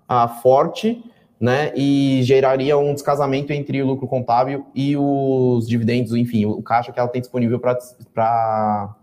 [0.09, 1.03] ah, forte,
[1.43, 6.93] né, e geraria um descasamento entre o lucro contábil e os dividendos, enfim, o caixa
[6.93, 8.95] que ela tem disponível para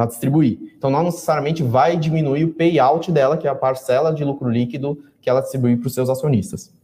[0.00, 0.58] para distribuir.
[0.78, 4.98] Então, não necessariamente vai diminuir o payout dela, que é a parcela de lucro líquido
[5.20, 6.74] que ela distribui para os seus acionistas.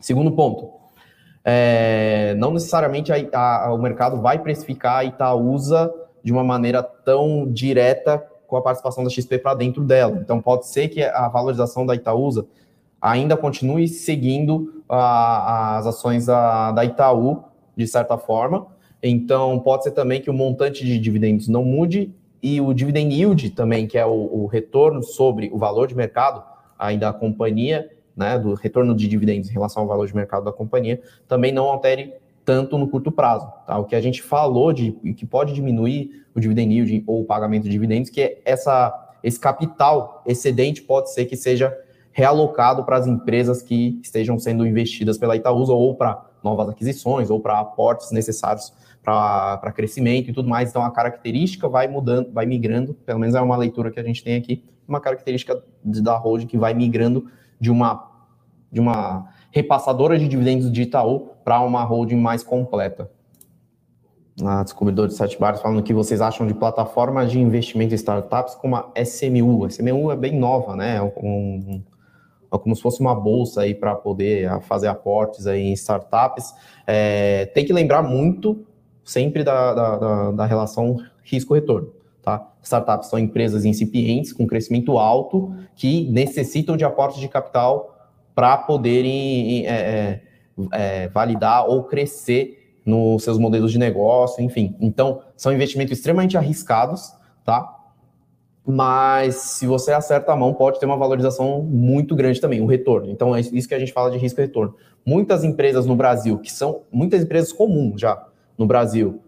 [0.00, 0.72] Segundo ponto,
[1.44, 5.94] é, não necessariamente a, a, o mercado vai precificar a Itaúsa
[6.24, 10.18] de uma maneira tão direta com a participação da XP para dentro dela.
[10.20, 12.46] Então, pode ser que a valorização da Itaúsa
[13.00, 17.44] ainda continue seguindo a, as ações da, da Itaú,
[17.76, 18.66] de certa forma.
[19.00, 22.12] Então, pode ser também que o montante de dividendos não mude
[22.42, 26.42] e o dividend yield também, que é o, o retorno sobre o valor de mercado
[26.78, 30.52] aí da companhia, né, do retorno de dividendos em relação ao valor de mercado da
[30.52, 32.14] companhia, também não altere
[32.44, 33.50] tanto no curto prazo.
[33.66, 33.76] Tá?
[33.78, 37.64] O que a gente falou de que pode diminuir o dividend yield ou o pagamento
[37.64, 41.76] de dividendos, que é essa, esse capital excedente pode ser que seja
[42.12, 47.40] realocado para as empresas que estejam sendo investidas pela Itaúsa ou para novas aquisições ou
[47.40, 48.72] para aportes necessários
[49.06, 50.70] para crescimento e tudo mais.
[50.70, 54.24] Então a característica vai mudando, vai migrando, pelo menos é uma leitura que a gente
[54.24, 57.26] tem aqui, uma característica da holding que vai migrando
[57.60, 58.12] de uma
[58.70, 63.08] de uma repassadora de dividendos de Itaú para uma holding mais completa.
[64.42, 68.56] A descobridor de sete bares falando que vocês acham de plataformas de investimento em startups
[68.56, 69.64] como a SMU.
[69.64, 70.96] A SMU é bem nova, né?
[70.96, 71.82] É um,
[72.52, 76.52] é como se fosse uma bolsa aí para poder fazer aportes aí em startups.
[76.86, 78.66] É, tem que lembrar muito
[79.06, 81.92] sempre da, da, da, da relação risco-retorno.
[82.20, 82.44] Tá?
[82.60, 87.96] Startups são empresas incipientes, com crescimento alto, que necessitam de aportes de capital
[88.34, 90.22] para poderem é, é,
[90.72, 94.76] é, validar ou crescer nos seus modelos de negócio, enfim.
[94.80, 97.12] Então, são investimentos extremamente arriscados,
[97.44, 97.74] tá?
[98.66, 103.08] Mas se você acerta a mão, pode ter uma valorização muito grande também, o retorno.
[103.08, 104.74] Então, é isso que a gente fala de risco retorno.
[105.04, 108.26] Muitas empresas no Brasil, que são muitas empresas comuns já,
[108.58, 109.20] no Brasil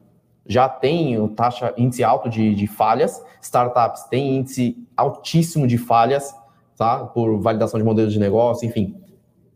[0.47, 6.35] já tem taxa, índice alto de, de falhas, startups têm índice altíssimo de falhas,
[6.77, 7.05] tá?
[7.05, 8.97] Por validação de modelos de negócio, enfim.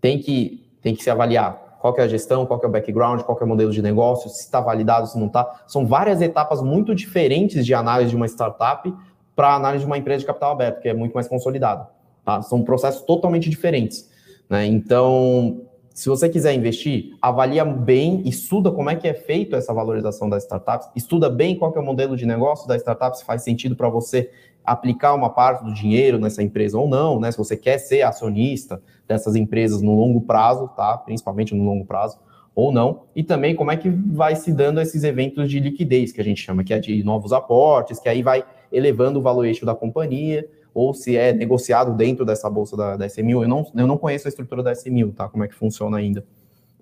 [0.00, 3.36] Tem que, tem que se avaliar qual é a gestão, qual é o background, qual
[3.40, 5.64] é o modelo de negócio, se está validado, se não está.
[5.66, 8.92] São várias etapas muito diferentes de análise de uma startup
[9.34, 11.88] para análise de uma empresa de capital aberto, que é muito mais consolidada.
[12.24, 12.42] Tá?
[12.42, 14.08] São processos totalmente diferentes.
[14.48, 14.66] Né?
[14.66, 15.62] Então,
[15.94, 20.44] se você quiser investir, avalia bem, estuda como é que é feito essa valorização das
[20.44, 23.88] startups, estuda bem qual é o modelo de negócio da startup, se faz sentido para
[23.88, 24.30] você
[24.64, 27.30] aplicar uma parte do dinheiro nessa empresa ou não, né?
[27.30, 30.96] Se você quer ser acionista dessas empresas no longo prazo, tá?
[30.98, 32.18] Principalmente no longo prazo,
[32.54, 36.20] ou não, e também como é que vai se dando esses eventos de liquidez, que
[36.20, 39.74] a gente chama, que é de novos aportes, que aí vai elevando o valuation da
[39.74, 43.42] companhia, ou se é negociado dentro dessa bolsa da, da SMU.
[43.42, 45.28] Eu não, eu não conheço a estrutura da SMU, tá?
[45.28, 46.24] Como é que funciona ainda.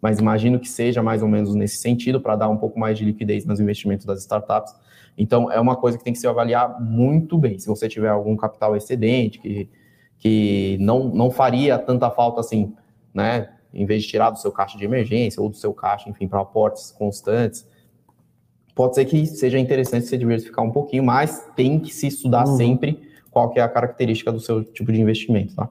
[0.01, 3.05] Mas imagino que seja mais ou menos nesse sentido, para dar um pouco mais de
[3.05, 4.74] liquidez nos investimentos das startups.
[5.18, 7.59] Então, é uma coisa que tem que se avaliar muito bem.
[7.59, 9.68] Se você tiver algum capital excedente, que,
[10.18, 12.72] que não, não faria tanta falta assim,
[13.12, 13.51] né?
[13.72, 16.41] Em vez de tirar do seu caixa de emergência ou do seu caixa, enfim, para
[16.41, 17.68] aportes constantes,
[18.74, 22.57] pode ser que seja interessante você diversificar um pouquinho, mas tem que se estudar uhum.
[22.57, 25.68] sempre qual que é a característica do seu tipo de investimento, tá?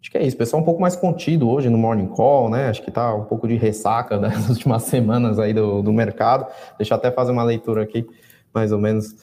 [0.00, 0.36] Acho que é isso.
[0.36, 2.68] Pessoal um pouco mais contido hoje no Morning Call, né?
[2.68, 6.46] Acho que tá um pouco de ressaca né, nas últimas semanas aí do, do mercado.
[6.76, 8.04] Deixa eu até fazer uma leitura aqui,
[8.52, 9.14] mais ou menos,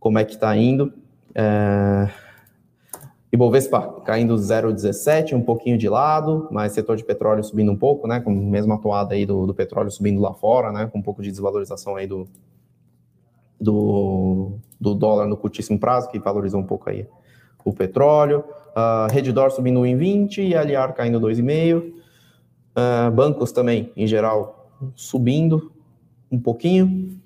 [0.00, 0.92] como é que tá indo.
[1.34, 2.08] É...
[3.30, 8.18] Ibovespa caindo 0,17, um pouquinho de lado, mas setor de petróleo subindo um pouco, né?
[8.20, 10.86] Com a mesma atuada aí do, do petróleo subindo lá fora, né?
[10.86, 12.26] Com um pouco de desvalorização aí do,
[13.60, 17.06] do, do dólar no curtíssimo prazo, que valorizou um pouco aí
[17.66, 18.44] o petróleo.
[18.76, 21.80] Uh, Redditor subindo 1,20 e Aliar caindo 2,5.
[21.80, 21.92] Uh,
[22.76, 25.72] ah, bancos também, em geral, subindo
[26.30, 27.18] um pouquinho.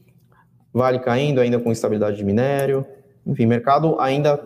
[0.72, 2.86] Vale caindo ainda com estabilidade de minério.
[3.26, 4.36] Enfim, mercado ainda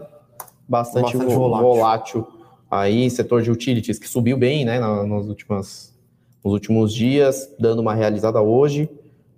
[0.67, 1.69] bastante, bastante volátil.
[1.69, 2.29] volátil.
[2.71, 5.95] Aí, setor de utilities que subiu bem, né, nas últimas,
[6.43, 8.89] nos últimos dias, dando uma realizada hoje.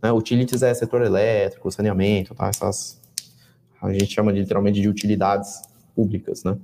[0.00, 0.10] Né?
[0.12, 2.48] Utilities é setor elétrico, saneamento, tá?
[2.48, 3.00] Essas
[3.80, 5.62] a gente chama de, literalmente de utilidades
[5.94, 6.56] públicas, né?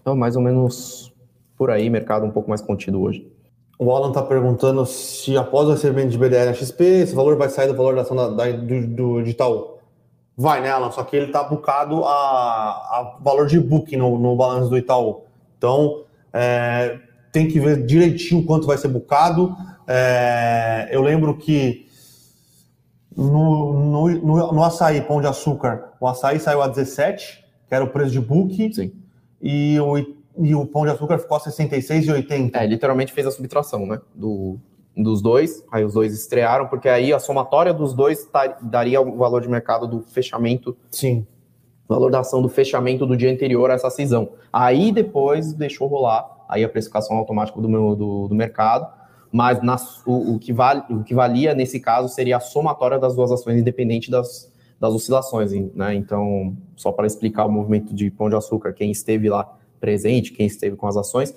[0.00, 1.12] Então, mais ou menos
[1.56, 3.26] por aí, mercado um pouco mais contido hoje.
[3.78, 7.48] O Alan está perguntando se após o recebimento de BDR na XP, esse valor vai
[7.48, 9.78] sair do valor da ação da, da, do, do, de Itaú.
[10.36, 10.90] Vai, né, Alan?
[10.90, 15.22] Só que ele está bucado a, a valor de book no, no balanço do Itaú.
[15.56, 16.98] Então, é,
[17.32, 19.54] tem que ver direitinho quanto vai ser bucado.
[19.86, 21.87] É, eu lembro que
[23.18, 27.84] no, no, no, no, açaí, pão de açúcar, o açaí saiu a 17, que era
[27.84, 28.72] o preço de book.
[28.72, 28.92] Sim.
[29.42, 29.98] E o,
[30.38, 32.52] e o pão de açúcar ficou a 66,80.
[32.54, 34.00] É, literalmente fez a subtração, né?
[34.14, 34.58] Do,
[34.96, 39.16] dos dois, aí os dois estrearam, porque aí a somatória dos dois tá, daria o
[39.16, 40.76] valor de mercado do fechamento.
[40.90, 41.26] Sim.
[41.88, 44.30] Valor da ação do fechamento do dia anterior a essa cisão.
[44.52, 48.86] Aí depois deixou rolar aí a precificação automática do, meu, do, do mercado,
[49.30, 49.60] mas
[50.06, 53.58] o, o, que vale, o que valia nesse caso seria a somatória das duas ações,
[53.58, 54.50] independente das,
[54.80, 55.52] das oscilações.
[55.74, 55.94] Né?
[55.94, 60.46] Então, só para explicar o movimento de Pão de Açúcar, quem esteve lá presente, quem
[60.46, 61.34] esteve com as ações,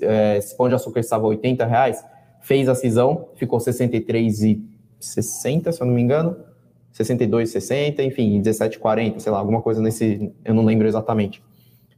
[0.00, 2.04] é, se Pão de Açúcar estava 80 reais,
[2.40, 6.36] fez a cisão, ficou 63,60, se eu não me engano,
[6.92, 11.42] 62,60, enfim, 17,40, sei lá, alguma coisa nesse, eu não lembro exatamente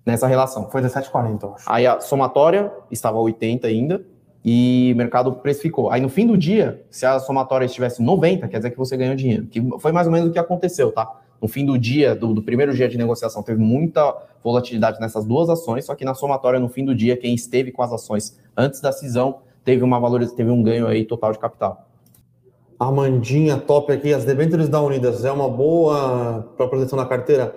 [0.05, 0.71] nessa relação.
[0.71, 1.71] Foi 17,40, eu acho.
[1.71, 4.05] Aí a somatória estava 80 ainda
[4.49, 5.91] e o mercado precificou.
[5.91, 9.17] Aí no fim do dia, se a somatória estivesse 90, quer dizer que você ganhou
[9.17, 9.47] dinheiro.
[9.47, 11.21] Que foi mais ou menos o que aconteceu, tá?
[11.43, 15.51] No fim do dia, do, do primeiro dia de negociação, teve muita volatilidade nessas duas
[15.51, 18.81] ações, só que na somatória, no fim do dia, quem esteve com as ações antes
[18.81, 21.85] da cisão teve uma valorização, teve um ganho aí total de capital.
[22.79, 24.15] Armandinha, top aqui.
[24.15, 27.53] As debêntures da Unidas é uma boa para proteção da carteira?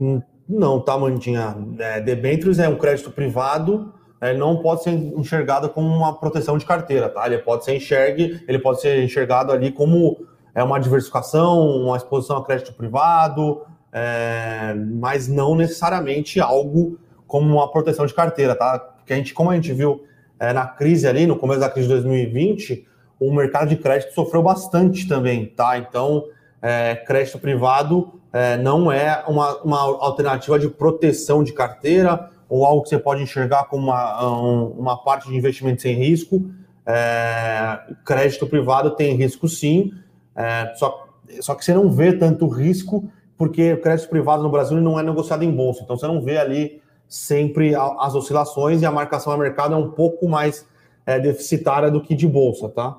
[0.00, 1.56] Hum, não, tá, Mandinha.
[1.76, 3.92] É, debêntures é um crédito privado,
[4.22, 7.26] ele não pode ser enxergado como uma proteção de carteira, tá?
[7.26, 12.36] Ele pode ser enxergue, ele pode ser enxergado ali como é uma diversificação, uma exposição
[12.36, 13.62] a crédito privado,
[13.92, 18.78] é, mas não necessariamente algo como uma proteção de carteira, tá?
[18.78, 20.04] Porque a gente, como a gente viu
[20.38, 22.86] é, na crise ali, no começo da crise de 2020,
[23.18, 25.78] o mercado de crédito sofreu bastante também, tá?
[25.78, 26.24] Então,
[26.60, 32.82] é, crédito privado é, não é uma, uma alternativa de proteção de carteira ou algo
[32.82, 36.50] que você pode enxergar como uma, uma parte de investimento sem risco.
[36.84, 39.92] É, crédito privado tem risco sim,
[40.34, 41.06] é, só,
[41.40, 45.02] só que você não vê tanto risco porque o crédito privado no Brasil não é
[45.02, 49.36] negociado em bolsa, então você não vê ali sempre as oscilações e a marcação a
[49.36, 50.66] mercado é um pouco mais
[51.06, 52.96] é, deficitária do que de bolsa, tá?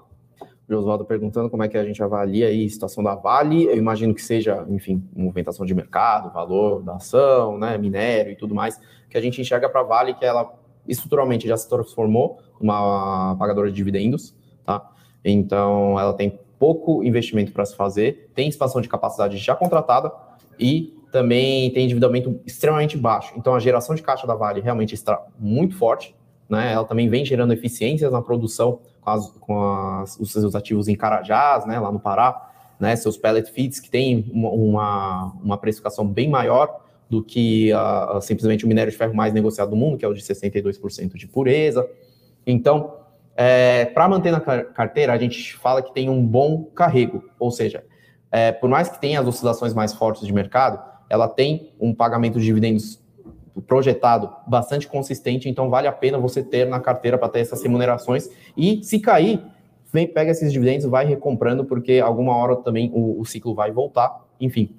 [0.76, 3.66] Oswaldo perguntando como é que a gente avalia aí a situação da Vale.
[3.66, 8.56] Eu imagino que seja, enfim, movimentação de mercado, valor da ação, né, minério e tudo
[8.56, 10.54] mais, que a gente enxerga para a Vale que ela
[10.88, 14.90] estruturalmente já se transformou uma pagadora de dividendos, tá?
[15.24, 20.12] Então, ela tem pouco investimento para se fazer, tem expansão de capacidade já contratada
[20.60, 23.34] e também tem endividamento extremamente baixo.
[23.36, 26.16] Então, a geração de caixa da Vale realmente está muito forte,
[26.50, 26.72] né?
[26.74, 30.96] Ela também vem gerando eficiências na produção com, as, com as, os seus ativos em
[30.96, 32.50] Carajás, né, lá no Pará,
[32.80, 38.64] né, seus pellet feeds que tem uma, uma precificação bem maior do que uh, simplesmente
[38.64, 41.86] o minério de ferro mais negociado do mundo, que é o de 62% de pureza.
[42.48, 42.96] Então,
[43.36, 47.84] é, para manter na carteira, a gente fala que tem um bom carrego, ou seja,
[48.32, 52.40] é, por mais que tenha as oscilações mais fortes de mercado, ela tem um pagamento
[52.40, 53.01] de dividendos
[53.68, 58.30] projetado bastante consistente, então vale a pena você ter na carteira para ter essas remunerações.
[58.56, 59.44] E se cair,
[59.92, 64.22] vem, pega esses dividendos, vai recomprando, porque alguma hora também o, o ciclo vai voltar.
[64.40, 64.76] Enfim,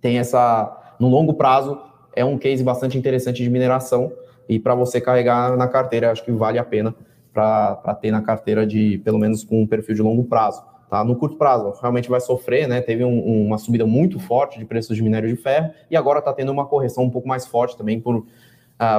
[0.00, 0.74] tem essa.
[0.98, 1.80] No longo prazo,
[2.14, 4.12] é um case bastante interessante de mineração.
[4.48, 6.94] E para você carregar na carteira, acho que vale a pena
[7.32, 10.62] para ter na carteira de pelo menos com um perfil de longo prazo.
[10.88, 11.04] Tá?
[11.04, 12.80] No curto prazo, realmente vai sofrer, né?
[12.80, 16.32] Teve um, uma subida muito forte de preços de minério de ferro e agora está
[16.32, 18.24] tendo uma correção um pouco mais forte também por uh,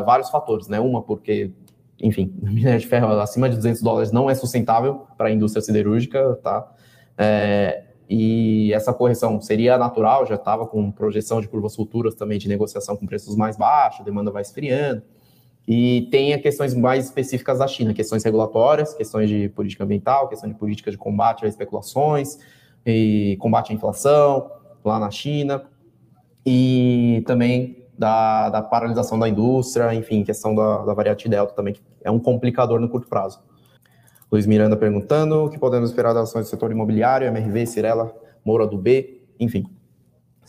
[0.06, 0.80] vários fatores, né?
[0.80, 1.52] Uma, porque,
[2.00, 6.40] enfim, minério de ferro acima de 200 dólares não é sustentável para a indústria siderúrgica,
[6.44, 6.72] tá?
[7.18, 12.48] É, e essa correção seria natural, já estava com projeção de curvas futuras também de
[12.48, 15.02] negociação com preços mais baixos, demanda vai esfriando.
[15.72, 20.58] E tem questões mais específicas da China, questões regulatórias, questões de política ambiental, questões de
[20.58, 22.40] política de combate às especulações
[22.84, 24.50] e combate à inflação
[24.84, 25.64] lá na China.
[26.44, 31.82] E também da, da paralisação da indústria, enfim, questão da, da variante delta também, que
[32.04, 33.40] é um complicador no curto prazo.
[34.32, 38.12] Luiz Miranda perguntando o que podemos esperar das ações do setor imobiliário, MRV, Cirela,
[38.44, 39.70] Moura do B, enfim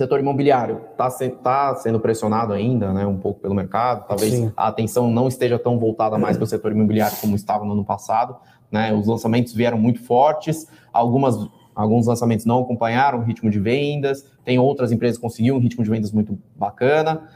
[0.01, 4.07] setor imobiliário está se, tá sendo pressionado ainda, né, um pouco pelo mercado.
[4.09, 4.53] Talvez Sim.
[4.57, 7.85] a atenção não esteja tão voltada mais para o setor imobiliário como estava no ano
[7.85, 8.35] passado.
[8.73, 8.95] Né?
[8.95, 11.37] Os lançamentos vieram muito fortes, algumas,
[11.75, 15.85] alguns lançamentos não acompanharam o ritmo de vendas, tem outras empresas que conseguiram um ritmo
[15.85, 17.29] de vendas muito bacana.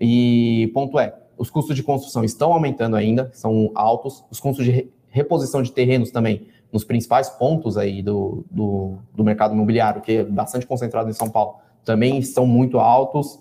[0.00, 4.88] E ponto é, os custos de construção estão aumentando ainda, são altos, os custos de
[5.10, 10.24] reposição de terrenos também nos principais pontos aí do, do, do mercado imobiliário, que é
[10.24, 13.38] bastante concentrado em São Paulo, também estão muito altos.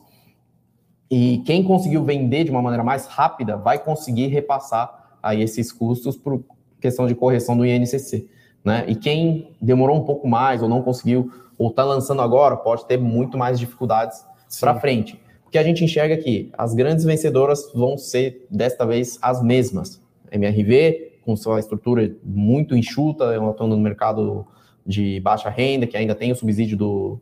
[1.09, 6.17] E quem conseguiu vender de uma maneira mais rápida vai conseguir repassar aí esses custos
[6.17, 6.43] por
[6.79, 8.27] questão de correção do INCC.
[8.63, 8.85] Né?
[8.87, 12.97] E quem demorou um pouco mais ou não conseguiu, ou está lançando agora, pode ter
[12.97, 14.23] muito mais dificuldades
[14.59, 15.19] para frente.
[15.45, 20.01] O que a gente enxerga aqui, as grandes vencedoras vão ser, desta vez, as mesmas.
[20.29, 24.45] MRV, com sua estrutura muito enxuta, atuando no mercado
[24.85, 27.19] de baixa renda, que ainda tem o subsídio do,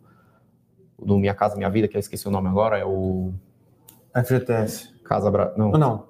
[1.02, 3.34] do Minha Casa Minha Vida, que eu esqueci o nome agora, é o...
[4.14, 4.94] FGTS.
[5.04, 5.54] Casa Bra...
[5.58, 5.72] Não.
[5.72, 6.08] Não.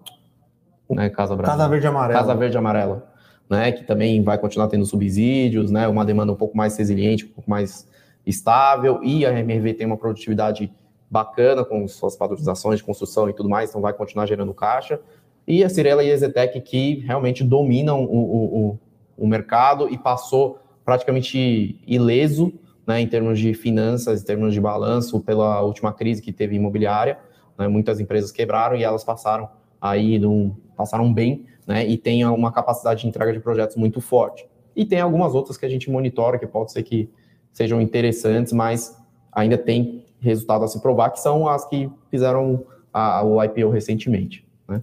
[0.89, 1.57] Não é Casa Brasil.
[1.57, 2.19] Casa Verde Amarela.
[2.19, 3.07] Casa Verde Amarela,
[3.49, 3.71] né?
[3.71, 5.87] Que também vai continuar tendo subsídios, né?
[5.87, 7.87] Uma demanda um pouco mais resiliente, um pouco mais
[8.25, 10.71] estável, e a MRV tem uma produtividade
[11.09, 14.99] bacana com suas padronizações de construção e tudo mais, então vai continuar gerando caixa.
[15.47, 18.79] E a Cirela e a Ezetec que realmente dominam o, o, o,
[19.17, 22.53] o mercado e passou praticamente ileso
[22.87, 27.17] né, em termos de finanças, em termos de balanço, pela última crise que teve imobiliária.
[27.57, 29.49] Né, muitas empresas quebraram e elas passaram
[29.81, 34.47] aí num, passaram bem né, e tem uma capacidade de entrega de projetos muito forte.
[34.75, 37.09] E tem algumas outras que a gente monitora, que pode ser que
[37.51, 43.23] sejam interessantes, mas ainda tem resultado a se provar, que são as que fizeram a,
[43.23, 44.45] o IPO recentemente.
[44.67, 44.81] Né?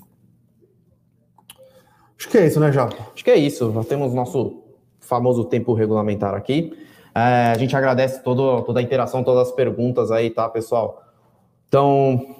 [2.19, 3.11] Acho que é isso, né, Jaco?
[3.15, 3.71] Acho que é isso.
[3.73, 4.63] Nós temos nosso
[5.01, 6.73] famoso tempo regulamentar aqui.
[7.15, 11.03] É, a gente agradece todo, toda a interação, todas as perguntas aí, tá, pessoal?
[11.69, 12.37] Então,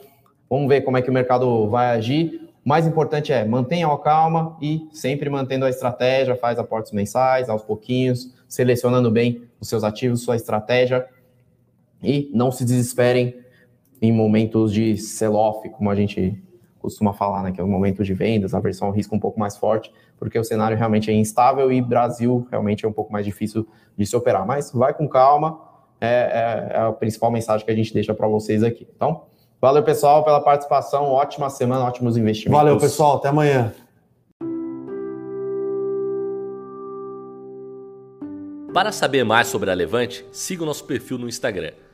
[0.49, 2.51] vamos ver como é que o mercado vai agir.
[2.65, 7.49] O mais importante é mantenha a calma e sempre mantendo a estratégia, faz aportes mensais,
[7.49, 11.07] aos pouquinhos, selecionando bem os seus ativos, sua estratégia
[12.03, 13.37] e não se desesperem
[14.01, 16.43] em momentos de sell-off, como a gente
[16.79, 19.57] costuma falar, né, que é o momento de vendas, a versão risco um pouco mais
[19.57, 19.93] forte,
[20.23, 23.67] porque o cenário realmente é instável e Brasil realmente é um pouco mais difícil
[23.99, 24.47] de se operar.
[24.47, 25.59] Mas vai com calma,
[26.01, 28.87] é, é, é a principal mensagem que a gente deixa para vocês aqui.
[28.95, 29.25] Então,
[29.61, 32.63] valeu pessoal pela participação, ótima semana, ótimos investimentos.
[32.63, 33.75] Valeu pessoal, até amanhã.
[38.73, 41.73] Para saber mais sobre a Levante, siga o nosso perfil no Instagram